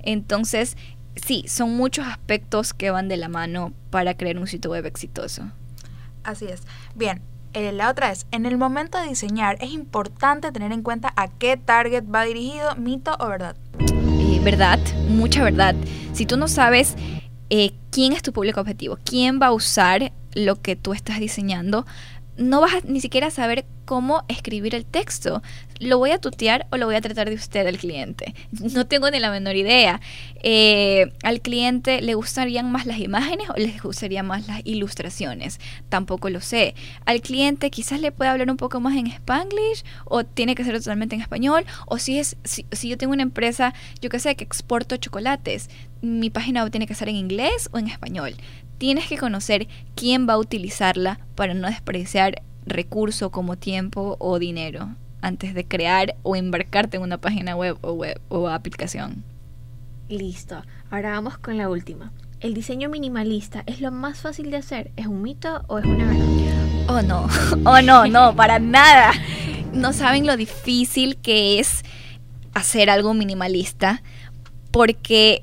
Entonces, 0.03 0.77
sí, 1.15 1.45
son 1.47 1.77
muchos 1.77 2.07
aspectos 2.07 2.75
que 2.75 2.91
van 2.91 3.09
de 3.09 3.17
la 3.17 3.29
mano 3.29 3.73
para 3.91 4.15
crear 4.15 4.39
un 4.39 4.47
sitio 4.47 4.73
web 4.73 4.87
exitoso. 4.87 5.51
Así 6.25 6.47
es. 6.47 6.63
Bien, 6.95 7.21
eh, 7.55 7.73
la 7.73 7.88
otra 7.88 8.11
es, 8.11 8.27
en 8.33 8.47
el 8.47 8.59
momento 8.59 8.99
de 8.99 9.09
diseñar 9.09 9.57
es 9.61 9.71
importante 9.71 10.51
tener 10.53 10.73
en 10.73 10.83
cuenta 10.83 11.12
a 11.17 11.29
qué 11.29 11.57
target 11.57 12.05
va 12.12 12.25
dirigido, 12.25 12.75
mito 12.77 13.17
o 13.21 13.29
verdad. 13.29 13.57
Eh, 13.79 14.40
verdad, 14.43 14.81
mucha 15.09 15.45
verdad. 15.45 15.75
Si 16.12 16.27
tú 16.27 16.37
no 16.37 16.49
sabes 16.49 16.97
eh, 17.51 17.73
quién 17.90 18.12
es 18.12 18.23
tu 18.23 18.33
público 18.33 18.61
objetivo, 18.61 18.99
quién 19.05 19.40
va 19.40 19.47
a 19.47 19.53
usar 19.53 20.12
lo 20.35 20.61
que 20.61 20.75
tú 20.75 20.93
estás 20.95 21.21
diseñando, 21.21 21.87
no 22.37 22.61
vas 22.61 22.75
a 22.75 22.81
ni 22.85 23.01
siquiera 23.01 23.31
saber 23.31 23.64
cómo 23.85 24.25
escribir 24.29 24.75
el 24.75 24.85
texto. 24.85 25.42
¿Lo 25.79 25.99
voy 25.99 26.11
a 26.11 26.18
tutear 26.18 26.66
o 26.70 26.77
lo 26.77 26.87
voy 26.87 26.94
a 26.94 27.01
tratar 27.01 27.29
de 27.29 27.35
usted 27.35 27.66
al 27.66 27.79
cliente? 27.79 28.35
No 28.75 28.87
tengo 28.87 29.11
ni 29.11 29.18
la 29.18 29.31
menor 29.31 29.57
idea. 29.57 30.01
Eh, 30.42 31.12
¿Al 31.23 31.40
cliente 31.40 32.01
le 32.01 32.14
gustarían 32.14 32.70
más 32.70 32.87
las 32.87 32.99
imágenes 32.99 33.51
o 33.51 33.55
les 33.55 33.83
gustarían 33.83 34.27
más 34.27 34.47
las 34.47 34.61
ilustraciones? 34.64 35.61
Tampoco 35.88 36.31
lo 36.31 36.40
sé. 36.40 36.75
¿Al 37.05 37.20
cliente 37.20 37.70
quizás 37.70 38.01
le 38.01 38.12
puede 38.12 38.31
hablar 38.31 38.51
un 38.51 38.57
poco 38.57 38.81
más 38.81 38.97
en 38.97 39.07
spanglish 39.07 39.85
o 40.05 40.25
tiene 40.25 40.55
que 40.55 40.64
ser 40.64 40.79
totalmente 40.79 41.14
en 41.14 41.20
español? 41.20 41.64
O 41.87 41.99
si, 41.99 42.18
es, 42.18 42.37
si, 42.44 42.88
yo 42.88 42.97
tengo 42.97 43.12
una 43.12 43.23
empresa, 43.23 43.75
yo 44.01 44.09
que 44.09 44.18
sé, 44.18 44.35
que 44.35 44.44
exporto 44.44 44.97
chocolates, 44.97 45.68
mi 46.01 46.31
página 46.31 46.68
tiene 46.70 46.87
que 46.87 46.94
ser 46.94 47.09
en 47.09 47.16
inglés 47.16 47.68
o 47.73 47.79
en 47.79 47.88
español 47.88 48.35
tienes 48.79 49.09
que 49.09 49.19
conocer 49.19 49.69
quién 49.95 50.29
va 50.29 50.35
a 50.35 50.39
utilizarla 50.39 51.21
para 51.35 51.55
no 51.55 51.69
despreciar 51.69 52.43
recurso 52.67 53.31
como 53.31 53.57
tiempo 53.57 54.17
o 54.19 54.39
dinero 54.39 54.89
antes 55.21 55.55
de 55.55 55.67
crear 55.67 56.17
o 56.23 56.37
embarcarte 56.37 56.99
en 56.99 57.03
una 57.03 57.19
página 57.19 57.57
web 57.57 57.79
o, 57.81 57.93
web 57.93 58.21
o 58.29 58.49
aplicación. 58.49 59.25
Listo, 60.09 60.63
ahora 60.91 61.13
vamos 61.13 61.39
con 61.39 61.57
la 61.57 61.69
última. 61.71 62.13
¿El 62.41 62.53
diseño 62.53 62.91
minimalista 62.91 63.63
es 63.67 63.81
lo 63.81 63.91
más 63.91 64.19
fácil 64.19 64.51
de 64.51 64.59
hacer? 64.59 64.91
¿Es 64.97 65.07
un 65.07 65.23
mito 65.23 65.65
o 65.67 65.79
es 65.79 65.87
una 65.87 66.07
verdad? 66.07 66.89
Oh 66.89 67.01
no, 67.01 67.27
oh 67.65 67.81
no, 67.81 68.07
no, 68.07 68.37
para 68.37 68.59
nada. 68.59 69.13
No 69.73 69.95
saben 69.95 70.27
lo 70.27 70.37
difícil 70.37 71.17
que 71.17 71.59
es 71.59 71.85
hacer 72.53 72.91
algo 72.91 73.15
minimalista 73.15 74.03
porque 74.71 75.43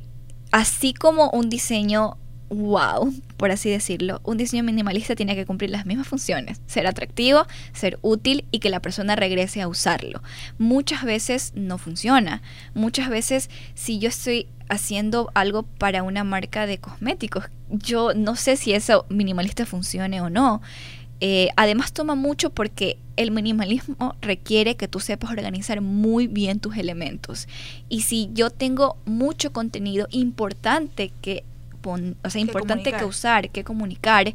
así 0.52 0.94
como 0.94 1.32
un 1.32 1.50
diseño 1.50 2.17
wow, 2.52 3.14
por 3.38 3.50
así 3.50 3.70
decirlo, 3.70 4.20
un 4.24 4.38
diseño 4.38 4.64
minimalista 4.64 5.16
tiene 5.16 5.36
que 5.36 5.46
cumplir 5.46 5.70
las 5.70 5.86
mismas 5.86 6.08
funciones, 6.08 6.60
ser 6.68 6.86
atractivo, 6.86 7.48
ser 7.72 7.98
útil 8.02 8.46
y 8.52 8.60
que 8.60 8.70
la 8.70 8.82
persona 8.82 9.16
regrese 9.16 9.62
a 9.62 9.70
usarlo. 9.70 10.22
Muchas 10.58 11.04
veces 11.04 11.54
no 11.56 11.78
funciona. 11.78 12.42
Muchas 12.74 13.10
veces 13.10 13.50
si 13.74 14.00
yo 14.00 14.10
estoy 14.10 14.48
haciendo 14.68 15.32
algo 15.34 15.64
para 15.64 16.04
una 16.04 16.26
marca 16.26 16.68
de 16.68 16.78
cosméticos, 16.78 17.46
yo 17.70 18.14
no 18.14 18.36
sé 18.36 18.58
si 18.58 18.74
eso 18.74 19.06
minimalista 19.10 19.66
funcione 19.66 20.20
o 20.20 20.30
no. 20.30 20.62
Eh, 21.22 21.50
además 21.56 21.94
toma 21.94 22.16
mucho 22.16 22.50
porque 22.50 22.98
el 23.16 23.32
minimalismo 23.32 24.16
requiere 24.22 24.76
que 24.76 24.88
tú 24.88 25.00
sepas 25.00 25.30
organizar 25.30 25.80
muy 25.80 26.28
bien 26.28 26.60
tus 26.60 26.76
elementos. 26.76 27.48
Y 27.88 28.02
si 28.02 28.30
yo 28.34 28.50
tengo 28.50 28.98
mucho 29.06 29.54
contenido 29.54 30.08
importante 30.10 31.14
que 31.22 31.44
o 31.84 32.30
sea, 32.30 32.41
importante 32.41 32.94
que 32.94 33.06
usar, 33.06 33.50
que 33.50 33.63
comunicar, 33.63 34.34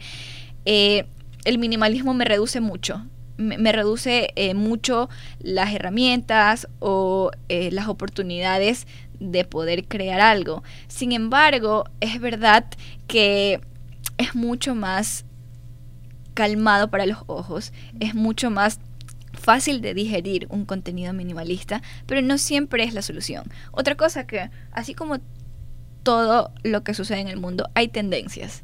eh, 0.65 1.07
el 1.45 1.59
minimalismo 1.59 2.15
me 2.15 2.25
reduce 2.25 2.61
mucho. 2.61 3.05
Me, 3.39 3.71
reduce 3.71 4.33
eh, 4.35 4.55
mucho 4.55 5.11
las 5.41 5.75
herramientas 5.75 6.69
o 6.79 7.31
eh, 7.51 7.71
las 7.71 7.87
oportunidades 7.87 8.87
de 9.21 9.45
poder 9.45 9.87
crear 9.87 10.21
algo. 10.21 10.63
Sin 10.89 11.13
embargo, 11.13 11.85
es 12.01 12.19
verdad 12.19 12.65
que 13.07 13.61
es 14.17 14.35
mucho 14.35 14.75
más 14.75 15.27
calmado 16.33 16.91
para 16.91 17.07
los 17.07 17.19
ojos, 17.27 17.73
es 18.01 18.15
mucho 18.15 18.51
más 18.51 18.81
fácil 19.37 19.81
de 19.81 19.95
digerir 19.95 20.47
un 20.51 20.65
contenido 20.65 21.13
minimalista, 21.13 21.83
pero 22.07 22.23
no 22.23 22.39
siempre 22.39 22.85
es 22.85 22.95
la 22.95 23.03
solución. 23.03 23.45
Otra 23.71 23.95
cosa 23.95 24.27
que, 24.27 24.51
así 24.73 24.95
como 24.95 25.19
todo 26.07 26.53
lo 26.63 26.85
que 26.85 26.95
sucede 26.95 27.19
en 27.19 27.27
el 27.27 27.37
mundo, 27.37 27.69
hay 27.75 27.89
tendencias. 27.89 28.63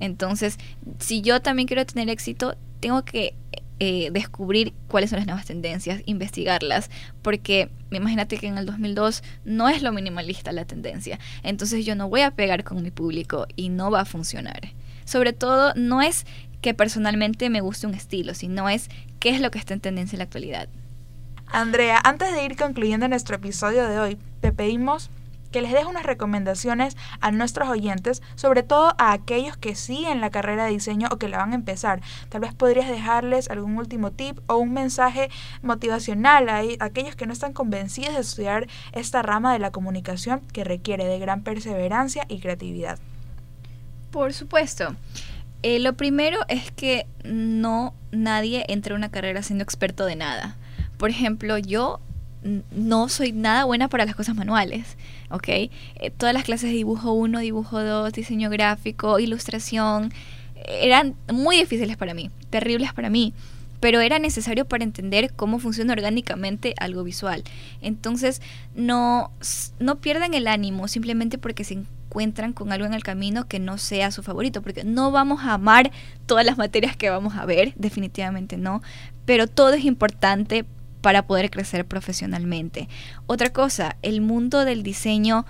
Entonces, 0.00 0.58
si 0.98 1.22
yo 1.22 1.40
también 1.40 1.68
quiero 1.68 1.86
tener 1.86 2.10
éxito, 2.10 2.56
tengo 2.80 3.04
que 3.04 3.36
eh, 3.78 4.10
descubrir 4.10 4.74
cuáles 4.88 5.10
son 5.10 5.20
las 5.20 5.26
nuevas 5.26 5.46
tendencias, 5.46 6.02
investigarlas, 6.06 6.90
porque 7.22 7.70
imagínate 7.92 8.38
que 8.38 8.48
en 8.48 8.58
el 8.58 8.66
2002 8.66 9.22
no 9.44 9.68
es 9.68 9.82
lo 9.82 9.92
minimalista 9.92 10.50
la 10.50 10.64
tendencia, 10.64 11.20
entonces 11.44 11.86
yo 11.86 11.94
no 11.94 12.08
voy 12.08 12.22
a 12.22 12.32
pegar 12.32 12.64
con 12.64 12.82
mi 12.82 12.90
público 12.90 13.46
y 13.54 13.68
no 13.68 13.92
va 13.92 14.00
a 14.00 14.04
funcionar. 14.04 14.72
Sobre 15.04 15.32
todo, 15.32 15.72
no 15.76 16.02
es 16.02 16.26
que 16.60 16.74
personalmente 16.74 17.50
me 17.50 17.60
guste 17.60 17.86
un 17.86 17.94
estilo, 17.94 18.34
sino 18.34 18.68
es 18.68 18.88
qué 19.20 19.30
es 19.30 19.40
lo 19.40 19.52
que 19.52 19.60
está 19.60 19.74
en 19.74 19.80
tendencia 19.80 20.16
en 20.16 20.18
la 20.18 20.24
actualidad. 20.24 20.68
Andrea, 21.46 22.00
antes 22.02 22.32
de 22.32 22.44
ir 22.44 22.56
concluyendo 22.56 23.06
nuestro 23.06 23.36
episodio 23.36 23.88
de 23.88 24.00
hoy, 24.00 24.18
te 24.40 24.50
pedimos 24.50 25.08
que 25.50 25.60
les 25.60 25.72
deje 25.72 25.86
unas 25.86 26.04
recomendaciones 26.04 26.96
a 27.20 27.30
nuestros 27.30 27.68
oyentes, 27.68 28.22
sobre 28.34 28.62
todo 28.62 28.94
a 28.98 29.12
aquellos 29.12 29.56
que 29.56 29.74
siguen 29.74 30.20
la 30.20 30.30
carrera 30.30 30.64
de 30.64 30.72
diseño 30.72 31.08
o 31.10 31.16
que 31.16 31.28
la 31.28 31.38
van 31.38 31.52
a 31.52 31.56
empezar. 31.56 32.00
Tal 32.28 32.40
vez 32.40 32.54
podrías 32.54 32.88
dejarles 32.88 33.50
algún 33.50 33.76
último 33.76 34.10
tip 34.12 34.38
o 34.46 34.56
un 34.56 34.72
mensaje 34.72 35.30
motivacional 35.62 36.48
a 36.48 36.62
aquellos 36.80 37.16
que 37.16 37.26
no 37.26 37.32
están 37.32 37.52
convencidos 37.52 38.14
de 38.14 38.20
estudiar 38.20 38.66
esta 38.92 39.22
rama 39.22 39.52
de 39.52 39.58
la 39.58 39.70
comunicación 39.70 40.40
que 40.52 40.64
requiere 40.64 41.04
de 41.04 41.18
gran 41.18 41.42
perseverancia 41.42 42.24
y 42.28 42.40
creatividad. 42.40 42.98
Por 44.10 44.32
supuesto. 44.32 44.96
Eh, 45.62 45.78
lo 45.78 45.92
primero 45.92 46.38
es 46.48 46.70
que 46.70 47.06
no 47.22 47.94
nadie 48.12 48.64
entra 48.68 48.94
a 48.94 48.96
una 48.96 49.10
carrera 49.10 49.42
siendo 49.42 49.62
experto 49.62 50.06
de 50.06 50.16
nada. 50.16 50.56
Por 50.96 51.10
ejemplo, 51.10 51.58
yo 51.58 52.00
no 52.42 53.08
soy 53.08 53.32
nada 53.32 53.64
buena 53.64 53.88
para 53.88 54.04
las 54.04 54.14
cosas 54.14 54.34
manuales, 54.34 54.96
¿ok? 55.30 55.48
Eh, 55.48 55.70
todas 56.16 56.34
las 56.34 56.44
clases 56.44 56.70
de 56.70 56.76
dibujo 56.76 57.12
1, 57.12 57.40
dibujo 57.40 57.82
2, 57.82 58.12
diseño 58.12 58.50
gráfico, 58.50 59.18
ilustración, 59.18 60.12
eran 60.64 61.16
muy 61.32 61.56
difíciles 61.56 61.96
para 61.96 62.14
mí, 62.14 62.30
terribles 62.50 62.92
para 62.92 63.10
mí. 63.10 63.34
pero 63.80 64.00
era 64.00 64.18
necesario 64.18 64.66
para 64.66 64.84
entender 64.84 65.32
cómo 65.34 65.58
funciona 65.58 65.94
orgánicamente 65.94 66.74
algo 66.78 67.02
visual. 67.02 67.42
Entonces, 67.80 68.42
no, 68.74 69.30
no 69.78 69.96
pierdan 69.96 70.34
el 70.34 70.48
ánimo 70.48 70.86
simplemente 70.86 71.38
porque 71.38 71.64
se 71.64 71.78
encuentran 72.10 72.52
con 72.52 72.72
algo 72.72 72.84
en 72.84 72.92
el 72.92 73.02
camino 73.02 73.48
que 73.48 73.58
no 73.58 73.78
sea 73.78 74.10
su 74.10 74.22
favorito, 74.22 74.60
porque 74.60 74.84
no 74.84 75.12
vamos 75.12 75.44
a 75.44 75.54
amar 75.54 75.92
todas 76.26 76.44
las 76.44 76.58
materias 76.58 76.94
que 76.94 77.08
vamos 77.08 77.36
a 77.36 77.46
ver, 77.46 77.72
definitivamente 77.76 78.58
no, 78.58 78.82
pero 79.24 79.46
todo 79.46 79.72
es 79.72 79.84
importante 79.86 80.66
para 81.00 81.26
poder 81.26 81.50
crecer 81.50 81.86
profesionalmente. 81.86 82.88
Otra 83.26 83.50
cosa, 83.50 83.96
el 84.02 84.20
mundo 84.20 84.64
del 84.64 84.82
diseño 84.82 85.46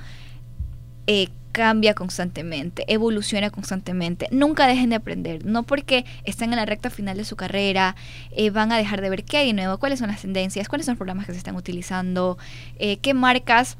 eh, 1.06 1.28
cambia 1.52 1.94
constantemente, 1.94 2.84
evoluciona 2.86 3.50
constantemente. 3.50 4.28
Nunca 4.30 4.68
dejen 4.68 4.90
de 4.90 4.96
aprender, 4.96 5.44
no 5.44 5.64
porque 5.64 6.04
están 6.24 6.50
en 6.52 6.56
la 6.56 6.66
recta 6.66 6.90
final 6.90 7.16
de 7.16 7.24
su 7.24 7.34
carrera, 7.34 7.96
eh, 8.30 8.50
van 8.50 8.70
a 8.70 8.76
dejar 8.76 9.00
de 9.00 9.10
ver 9.10 9.24
qué 9.24 9.38
hay 9.38 9.48
de 9.48 9.54
nuevo, 9.54 9.78
cuáles 9.78 9.98
son 9.98 10.08
las 10.08 10.20
tendencias, 10.20 10.68
cuáles 10.68 10.86
son 10.86 10.92
los 10.92 10.98
programas 10.98 11.26
que 11.26 11.32
se 11.32 11.38
están 11.38 11.56
utilizando, 11.56 12.38
eh, 12.78 12.98
qué 12.98 13.14
marcas 13.14 13.76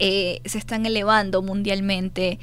se 0.00 0.40
están 0.44 0.86
elevando 0.86 1.42
mundialmente. 1.42 2.38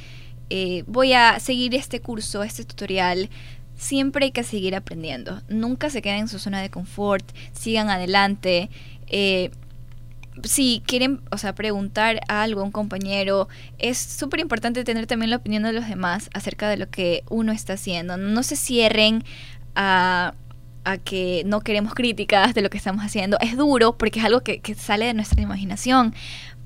voy 0.87 1.13
a 1.13 1.39
seguir 1.39 1.73
este 1.73 2.01
curso, 2.01 2.43
este 2.43 2.65
tutorial. 2.65 3.29
Siempre 3.75 4.25
hay 4.25 4.31
que 4.31 4.43
seguir 4.43 4.75
aprendiendo. 4.75 5.41
Nunca 5.49 5.89
se 5.89 6.01
queden 6.01 6.19
en 6.19 6.27
su 6.27 6.39
zona 6.39 6.61
de 6.61 6.69
confort. 6.69 7.25
Sigan 7.53 7.89
adelante 7.89 8.69
si 10.43 10.83
quieren, 10.85 11.21
o 11.31 11.37
sea, 11.37 11.55
preguntar 11.55 12.19
algo 12.27 12.61
a 12.61 12.63
un 12.63 12.71
compañero, 12.71 13.47
es 13.77 13.97
súper 13.97 14.39
importante 14.39 14.83
tener 14.83 15.07
también 15.07 15.29
la 15.29 15.37
opinión 15.37 15.63
de 15.63 15.73
los 15.73 15.87
demás 15.87 16.29
acerca 16.33 16.69
de 16.69 16.77
lo 16.77 16.89
que 16.89 17.23
uno 17.29 17.51
está 17.51 17.73
haciendo. 17.73 18.17
No 18.17 18.43
se 18.43 18.55
cierren 18.55 19.23
a, 19.75 20.33
a 20.83 20.97
que 20.97 21.43
no 21.45 21.61
queremos 21.61 21.93
críticas 21.93 22.53
de 22.53 22.61
lo 22.61 22.69
que 22.69 22.77
estamos 22.77 23.03
haciendo. 23.03 23.37
Es 23.39 23.55
duro 23.55 23.97
porque 23.97 24.19
es 24.19 24.25
algo 24.25 24.41
que, 24.41 24.59
que 24.59 24.75
sale 24.75 25.05
de 25.05 25.13
nuestra 25.13 25.41
imaginación, 25.41 26.13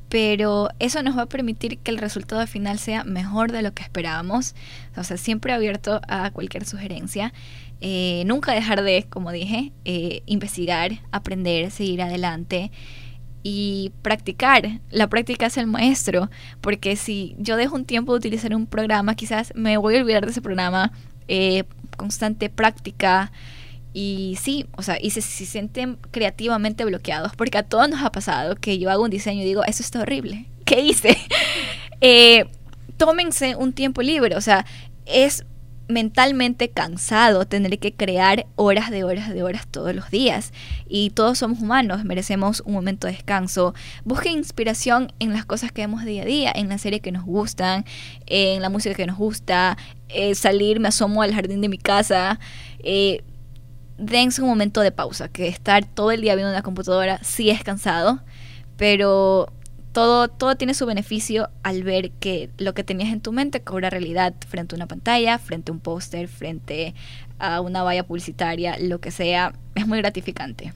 pero 0.10 0.70
eso 0.80 1.02
nos 1.04 1.18
va 1.18 1.24
a 1.24 1.26
permitir 1.28 1.78
que 1.78 1.92
el 1.92 2.00
resultado 2.00 2.46
final 2.48 2.80
sea 2.80 3.04
mejor 3.04 3.52
de 3.52 3.62
lo 3.62 3.74
que 3.74 3.84
esperábamos. 3.84 4.56
O 4.98 5.04
sea, 5.04 5.18
siempre 5.18 5.54
abierto 5.54 6.02
a 6.08 6.32
cualquier 6.32 6.66
sugerencia. 6.66 7.32
Eh, 7.80 8.24
nunca 8.26 8.52
dejar 8.52 8.82
de, 8.84 9.06
como 9.10 9.32
dije, 9.32 9.72
eh, 9.86 10.24
investigar, 10.26 10.92
aprender, 11.12 11.72
seguir 11.72 12.02
adelante 12.02 12.72
y 13.44 13.92
practicar. 14.02 14.82
La 14.90 15.08
práctica 15.08 15.46
es 15.46 15.58
el 15.58 15.68
maestro, 15.68 16.30
porque 16.60 16.96
si 16.96 17.36
yo 17.38 17.56
dejo 17.56 17.76
un 17.76 17.86
tiempo 17.86 18.12
de 18.14 18.18
utilizar 18.18 18.54
un 18.56 18.66
programa, 18.66 19.16
quizás 19.16 19.54
me 19.56 19.78
voy 19.78 19.96
a 19.96 20.02
olvidar 20.02 20.26
de 20.26 20.32
ese 20.32 20.42
programa. 20.42 20.92
Eh, 21.28 21.64
constante 21.96 22.50
práctica 22.50 23.32
y 24.02 24.38
sí, 24.42 24.66
o 24.78 24.82
sea, 24.82 24.98
y 24.98 25.10
se, 25.10 25.22
sienten 25.22 25.98
creativamente 26.12 26.86
bloqueados, 26.86 27.36
porque 27.36 27.58
a 27.58 27.64
todos 27.64 27.90
nos 27.90 28.02
ha 28.02 28.14
pasado 28.14 28.56
que 28.56 28.80
yo 28.80 28.90
hago 28.90 29.04
un 29.04 29.10
diseño 29.10 29.42
y 29.42 29.46
digo, 29.46 29.66
eso 29.66 29.84
está 29.84 30.00
horrible, 30.00 30.46
¿qué 30.64 30.80
hice? 30.80 31.18
eh, 32.00 32.46
tómense 32.96 33.58
un 33.58 33.74
tiempo 33.74 34.02
libre, 34.02 34.38
o 34.38 34.42
sea, 34.42 34.66
es 35.06 35.44
mentalmente 35.90 36.70
cansado 36.70 37.44
tener 37.46 37.78
que 37.78 37.94
crear 37.94 38.46
horas 38.56 38.90
de 38.90 39.04
horas 39.04 39.34
de 39.34 39.44
horas 39.44 39.68
todos 39.68 39.94
los 39.94 40.10
días. 40.12 40.54
Y 40.88 41.10
todos 41.10 41.40
somos 41.40 41.60
humanos, 41.60 42.06
merecemos 42.06 42.62
un 42.66 42.74
momento 42.74 43.08
de 43.08 43.14
descanso. 43.14 43.74
Busquen 44.06 44.38
inspiración 44.38 45.12
en 45.20 45.34
las 45.34 45.46
cosas 45.46 45.74
que 45.74 45.82
vemos 45.82 46.06
día 46.06 46.22
a 46.22 46.26
día, 46.26 46.54
en 46.56 46.70
la 46.70 46.78
serie 46.78 47.02
que 47.02 47.12
nos 47.12 47.26
gustan, 47.26 47.84
en 48.28 48.62
la 48.62 48.70
música 48.70 48.96
que 48.96 49.08
nos 49.08 49.18
gusta, 49.18 49.78
eh, 50.08 50.36
salir, 50.36 50.80
me 50.80 50.88
asomo 50.88 51.22
al 51.22 51.34
jardín 51.34 51.60
de 51.60 51.68
mi 51.68 51.80
casa. 51.80 52.40
Eh, 52.82 53.24
dense 54.00 54.42
un 54.42 54.50
momento 54.50 54.82
de 54.82 54.92
pausa, 54.92 55.30
que 55.30 55.48
estar 55.48 55.86
todo 55.86 56.12
el 56.12 56.22
día 56.22 56.36
viendo 56.36 56.52
una 56.52 56.64
computadora 56.64 57.20
sí 57.24 57.50
es 57.50 57.64
cansado, 57.64 58.22
pero 58.78 59.52
todo, 59.92 60.28
todo 60.28 60.56
tiene 60.56 60.74
su 60.74 60.86
beneficio 60.86 61.50
al 61.64 61.84
ver 61.84 62.12
que 62.12 62.50
lo 62.58 62.74
que 62.74 62.84
tenías 62.84 63.12
en 63.12 63.22
tu 63.22 63.32
mente 63.32 63.62
cobra 63.62 63.90
realidad 63.90 64.34
frente 64.48 64.76
a 64.76 64.78
una 64.78 64.88
pantalla, 64.88 65.38
frente 65.38 65.72
a 65.72 65.74
un 65.74 65.80
póster, 65.80 66.28
frente 66.28 66.94
a 67.40 67.62
una 67.62 67.84
valla 67.84 68.04
publicitaria, 68.04 68.78
lo 68.80 69.00
que 69.00 69.12
sea, 69.12 69.54
es 69.76 69.88
muy 69.88 69.98
gratificante. 70.00 70.74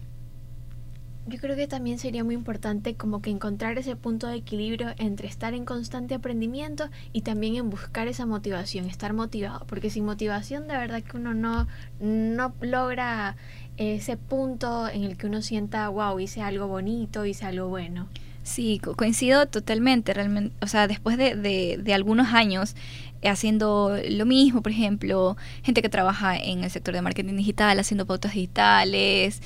Yo 1.26 1.40
creo 1.40 1.56
que 1.56 1.68
también 1.68 2.00
sería 2.00 2.24
muy 2.24 2.36
importante 2.36 2.96
como 2.96 3.22
que 3.22 3.30
encontrar 3.30 3.78
ese 3.78 3.96
punto 3.96 4.28
de 4.28 4.36
equilibrio 4.36 4.94
entre 4.98 5.28
estar 5.30 5.54
en 5.54 5.64
constante 5.64 6.16
aprendimiento 6.16 6.90
y 7.14 7.22
también 7.22 7.56
en 7.56 7.70
buscar 7.70 8.10
esa 8.10 8.26
motivación, 8.26 8.88
estar 8.90 9.14
motivado, 9.14 9.66
porque 9.68 9.90
sin 9.90 10.04
motivación 10.04 10.68
de 10.68 10.76
verdad 10.76 11.02
que 11.02 11.16
uno 11.16 11.34
no, 11.34 11.68
no 12.02 12.54
logra 12.60 13.38
ese 13.78 14.18
punto 14.18 14.90
en 14.90 15.04
el 15.04 15.16
que 15.16 15.28
uno 15.28 15.42
sienta, 15.42 15.88
wow, 15.88 16.20
hice 16.20 16.42
algo 16.42 16.68
bonito, 16.68 17.26
hice 17.26 17.46
algo 17.46 17.70
bueno. 17.70 18.10
Sí, 18.44 18.82
coincido 18.98 19.46
totalmente, 19.46 20.14
realmente, 20.14 20.54
o 20.62 20.68
sea, 20.68 20.88
después 20.88 21.18
de, 21.18 21.36
de, 21.82 21.94
algunos 21.94 22.34
años 22.34 22.76
haciendo 23.24 23.98
lo 24.10 24.26
mismo, 24.26 24.62
por 24.62 24.74
ejemplo, 24.74 25.38
gente 25.64 25.82
que 25.82 25.88
trabaja 25.88 26.36
en 26.36 26.66
el 26.66 26.70
sector 26.70 26.94
de 26.94 27.02
marketing 27.02 27.38
digital, 27.38 27.80
haciendo 27.80 28.06
pautas 28.06 28.34
digitales, 28.34 29.42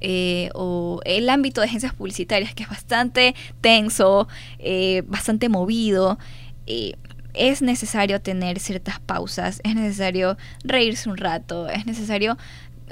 eh, 0.00 0.50
o 0.54 1.00
el 1.04 1.28
ámbito 1.28 1.60
de 1.60 1.66
agencias 1.66 1.94
publicitarias, 1.94 2.54
que 2.54 2.62
es 2.62 2.68
bastante 2.68 3.34
tenso, 3.60 4.28
eh, 4.58 5.02
bastante 5.06 5.48
movido. 5.48 6.18
Eh, 6.66 6.94
es 7.34 7.62
necesario 7.62 8.20
tener 8.20 8.58
ciertas 8.58 9.00
pausas, 9.00 9.60
es 9.62 9.74
necesario 9.74 10.36
reírse 10.64 11.08
un 11.08 11.16
rato, 11.16 11.68
es 11.68 11.86
necesario, 11.86 12.36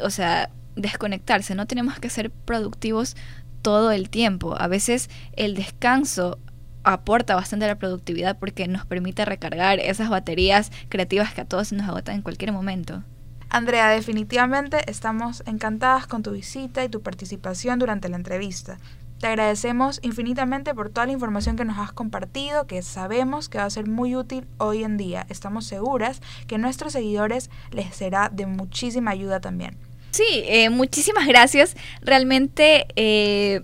o 0.01 0.11
sea, 0.11 0.51
desconectarse, 0.77 1.55
no 1.55 1.67
tenemos 1.67 1.99
que 1.99 2.09
ser 2.09 2.31
productivos 2.31 3.17
todo 3.63 3.91
el 3.91 4.11
tiempo. 4.11 4.55
A 4.59 4.69
veces 4.69 5.11
el 5.33 5.55
descanso 5.55 6.39
aporta 6.85 7.35
bastante 7.35 7.65
a 7.65 7.69
la 7.69 7.79
productividad 7.79 8.39
porque 8.39 8.69
nos 8.69 8.87
permite 8.87 9.25
recargar 9.25 9.81
esas 9.81 10.09
baterías 10.09 10.71
creativas 10.89 11.35
que 11.35 11.41
a 11.41 11.45
todos 11.45 11.73
nos 11.73 11.89
agotan 11.89 12.17
en 12.17 12.23
cualquier 12.23 12.53
momento. 12.53 13.03
Andrea, 13.51 13.89
definitivamente 13.89 14.79
estamos 14.91 15.43
encantadas 15.47 16.07
con 16.07 16.23
tu 16.23 16.33
visita 16.33 16.85
y 16.85 16.91
tu 16.91 17.01
participación 17.01 17.79
durante 17.79 18.11
la 18.11 18.17
entrevista. 18.17 18.79
Te 19.21 19.27
agradecemos 19.27 20.01
infinitamente 20.03 20.75
por 20.75 20.91
toda 20.91 21.07
la 21.07 21.13
información 21.13 21.57
que 21.57 21.65
nos 21.65 21.79
has 21.79 21.93
compartido, 21.93 22.67
que 22.67 22.83
sabemos 22.83 23.49
que 23.49 23.59
va 23.59 23.65
a 23.65 23.71
ser 23.71 23.89
muy 23.89 24.15
útil 24.15 24.47
hoy 24.59 24.85
en 24.85 24.97
día. 24.97 25.27
Estamos 25.31 25.67
seguras 25.67 26.21
que 26.47 26.57
a 26.57 26.59
nuestros 26.59 26.93
seguidores 26.93 27.51
les 27.73 27.97
será 27.97 28.29
de 28.29 28.47
muchísima 28.47 29.13
ayuda 29.13 29.41
también. 29.41 29.77
Sí, 30.11 30.25
eh, 30.45 30.71
muchísimas 30.71 31.27
gracias. 31.27 31.75
Realmente 32.03 32.87
eh, 32.97 33.63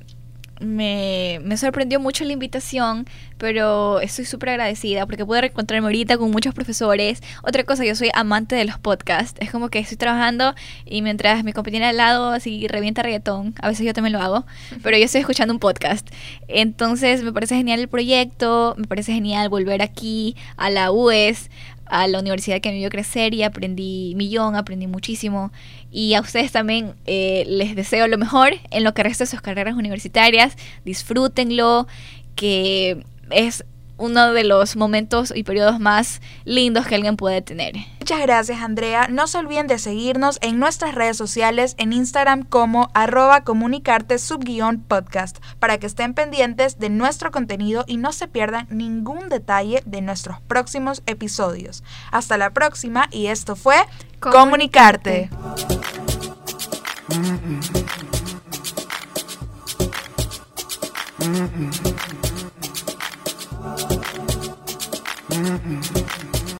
me, 0.64 1.40
me, 1.42 1.56
sorprendió 1.56 2.00
mucho 2.00 2.24
la 2.24 2.32
invitación, 2.32 3.06
pero 3.38 4.00
estoy 4.00 4.24
súper 4.24 4.50
agradecida 4.50 5.06
porque 5.06 5.24
pude 5.24 5.42
reencontrarme 5.42 5.86
ahorita 5.86 6.18
con 6.18 6.30
muchos 6.30 6.54
profesores. 6.54 7.22
Otra 7.42 7.64
cosa, 7.64 7.84
yo 7.84 7.94
soy 7.94 8.10
amante 8.14 8.54
de 8.54 8.64
los 8.64 8.78
podcasts. 8.78 9.38
Es 9.40 9.50
como 9.50 9.68
que 9.68 9.78
estoy 9.78 9.96
trabajando 9.96 10.54
y 10.84 11.02
mientras 11.02 11.44
mi 11.44 11.52
compañera 11.52 11.88
al 11.88 11.96
lado 11.96 12.30
así 12.30 12.66
revienta 12.68 13.02
reggaetón, 13.02 13.54
a 13.60 13.68
veces 13.68 13.86
yo 13.86 13.92
también 13.92 14.12
lo 14.12 14.20
hago, 14.20 14.46
pero 14.82 14.96
yo 14.96 15.04
estoy 15.04 15.20
escuchando 15.20 15.52
un 15.54 15.60
podcast. 15.60 16.08
Entonces 16.48 17.22
me 17.22 17.32
parece 17.32 17.56
genial 17.56 17.80
el 17.80 17.88
proyecto, 17.88 18.74
me 18.78 18.86
parece 18.86 19.12
genial 19.12 19.48
volver 19.48 19.82
aquí 19.82 20.36
a 20.56 20.70
la 20.70 20.90
UES 20.90 21.50
a 21.86 22.06
la 22.08 22.18
universidad 22.20 22.60
que 22.60 22.70
me 22.70 22.78
vio 22.78 22.90
crecer 22.90 23.34
y 23.34 23.42
aprendí 23.42 24.14
millón, 24.16 24.56
aprendí 24.56 24.86
muchísimo. 24.86 25.52
Y 25.90 26.14
a 26.14 26.20
ustedes 26.20 26.52
también 26.52 26.94
eh, 27.06 27.44
les 27.46 27.76
deseo 27.76 28.08
lo 28.08 28.18
mejor 28.18 28.54
en 28.70 28.84
lo 28.84 28.94
que 28.94 29.02
resta 29.02 29.24
de 29.24 29.30
sus 29.30 29.40
carreras 29.40 29.74
universitarias. 29.74 30.56
Disfrútenlo, 30.84 31.86
que 32.34 33.04
es 33.30 33.64
uno 33.96 34.32
de 34.32 34.44
los 34.44 34.76
momentos 34.76 35.32
y 35.34 35.44
periodos 35.44 35.80
más 35.80 36.20
lindos 36.44 36.86
que 36.86 36.94
alguien 36.94 37.16
puede 37.16 37.42
tener. 37.42 37.74
Muchas 38.00 38.20
gracias 38.20 38.60
Andrea. 38.60 39.08
No 39.08 39.26
se 39.26 39.38
olviden 39.38 39.66
de 39.66 39.78
seguirnos 39.78 40.38
en 40.42 40.58
nuestras 40.58 40.94
redes 40.94 41.16
sociales 41.16 41.74
en 41.78 41.92
Instagram 41.92 42.44
como 42.44 42.90
arroba 42.92 43.44
comunicarte 43.44 44.18
subguión 44.18 44.80
podcast 44.80 45.38
para 45.58 45.78
que 45.78 45.86
estén 45.86 46.14
pendientes 46.14 46.78
de 46.78 46.90
nuestro 46.90 47.30
contenido 47.30 47.84
y 47.86 47.96
no 47.96 48.12
se 48.12 48.28
pierdan 48.28 48.66
ningún 48.70 49.28
detalle 49.28 49.82
de 49.86 50.02
nuestros 50.02 50.40
próximos 50.42 51.02
episodios. 51.06 51.82
Hasta 52.10 52.36
la 52.36 52.50
próxima 52.50 53.08
y 53.10 53.26
esto 53.26 53.56
fue 53.56 53.76
Comunicarte. 54.20 55.28
Mm-hmm. 65.34 66.03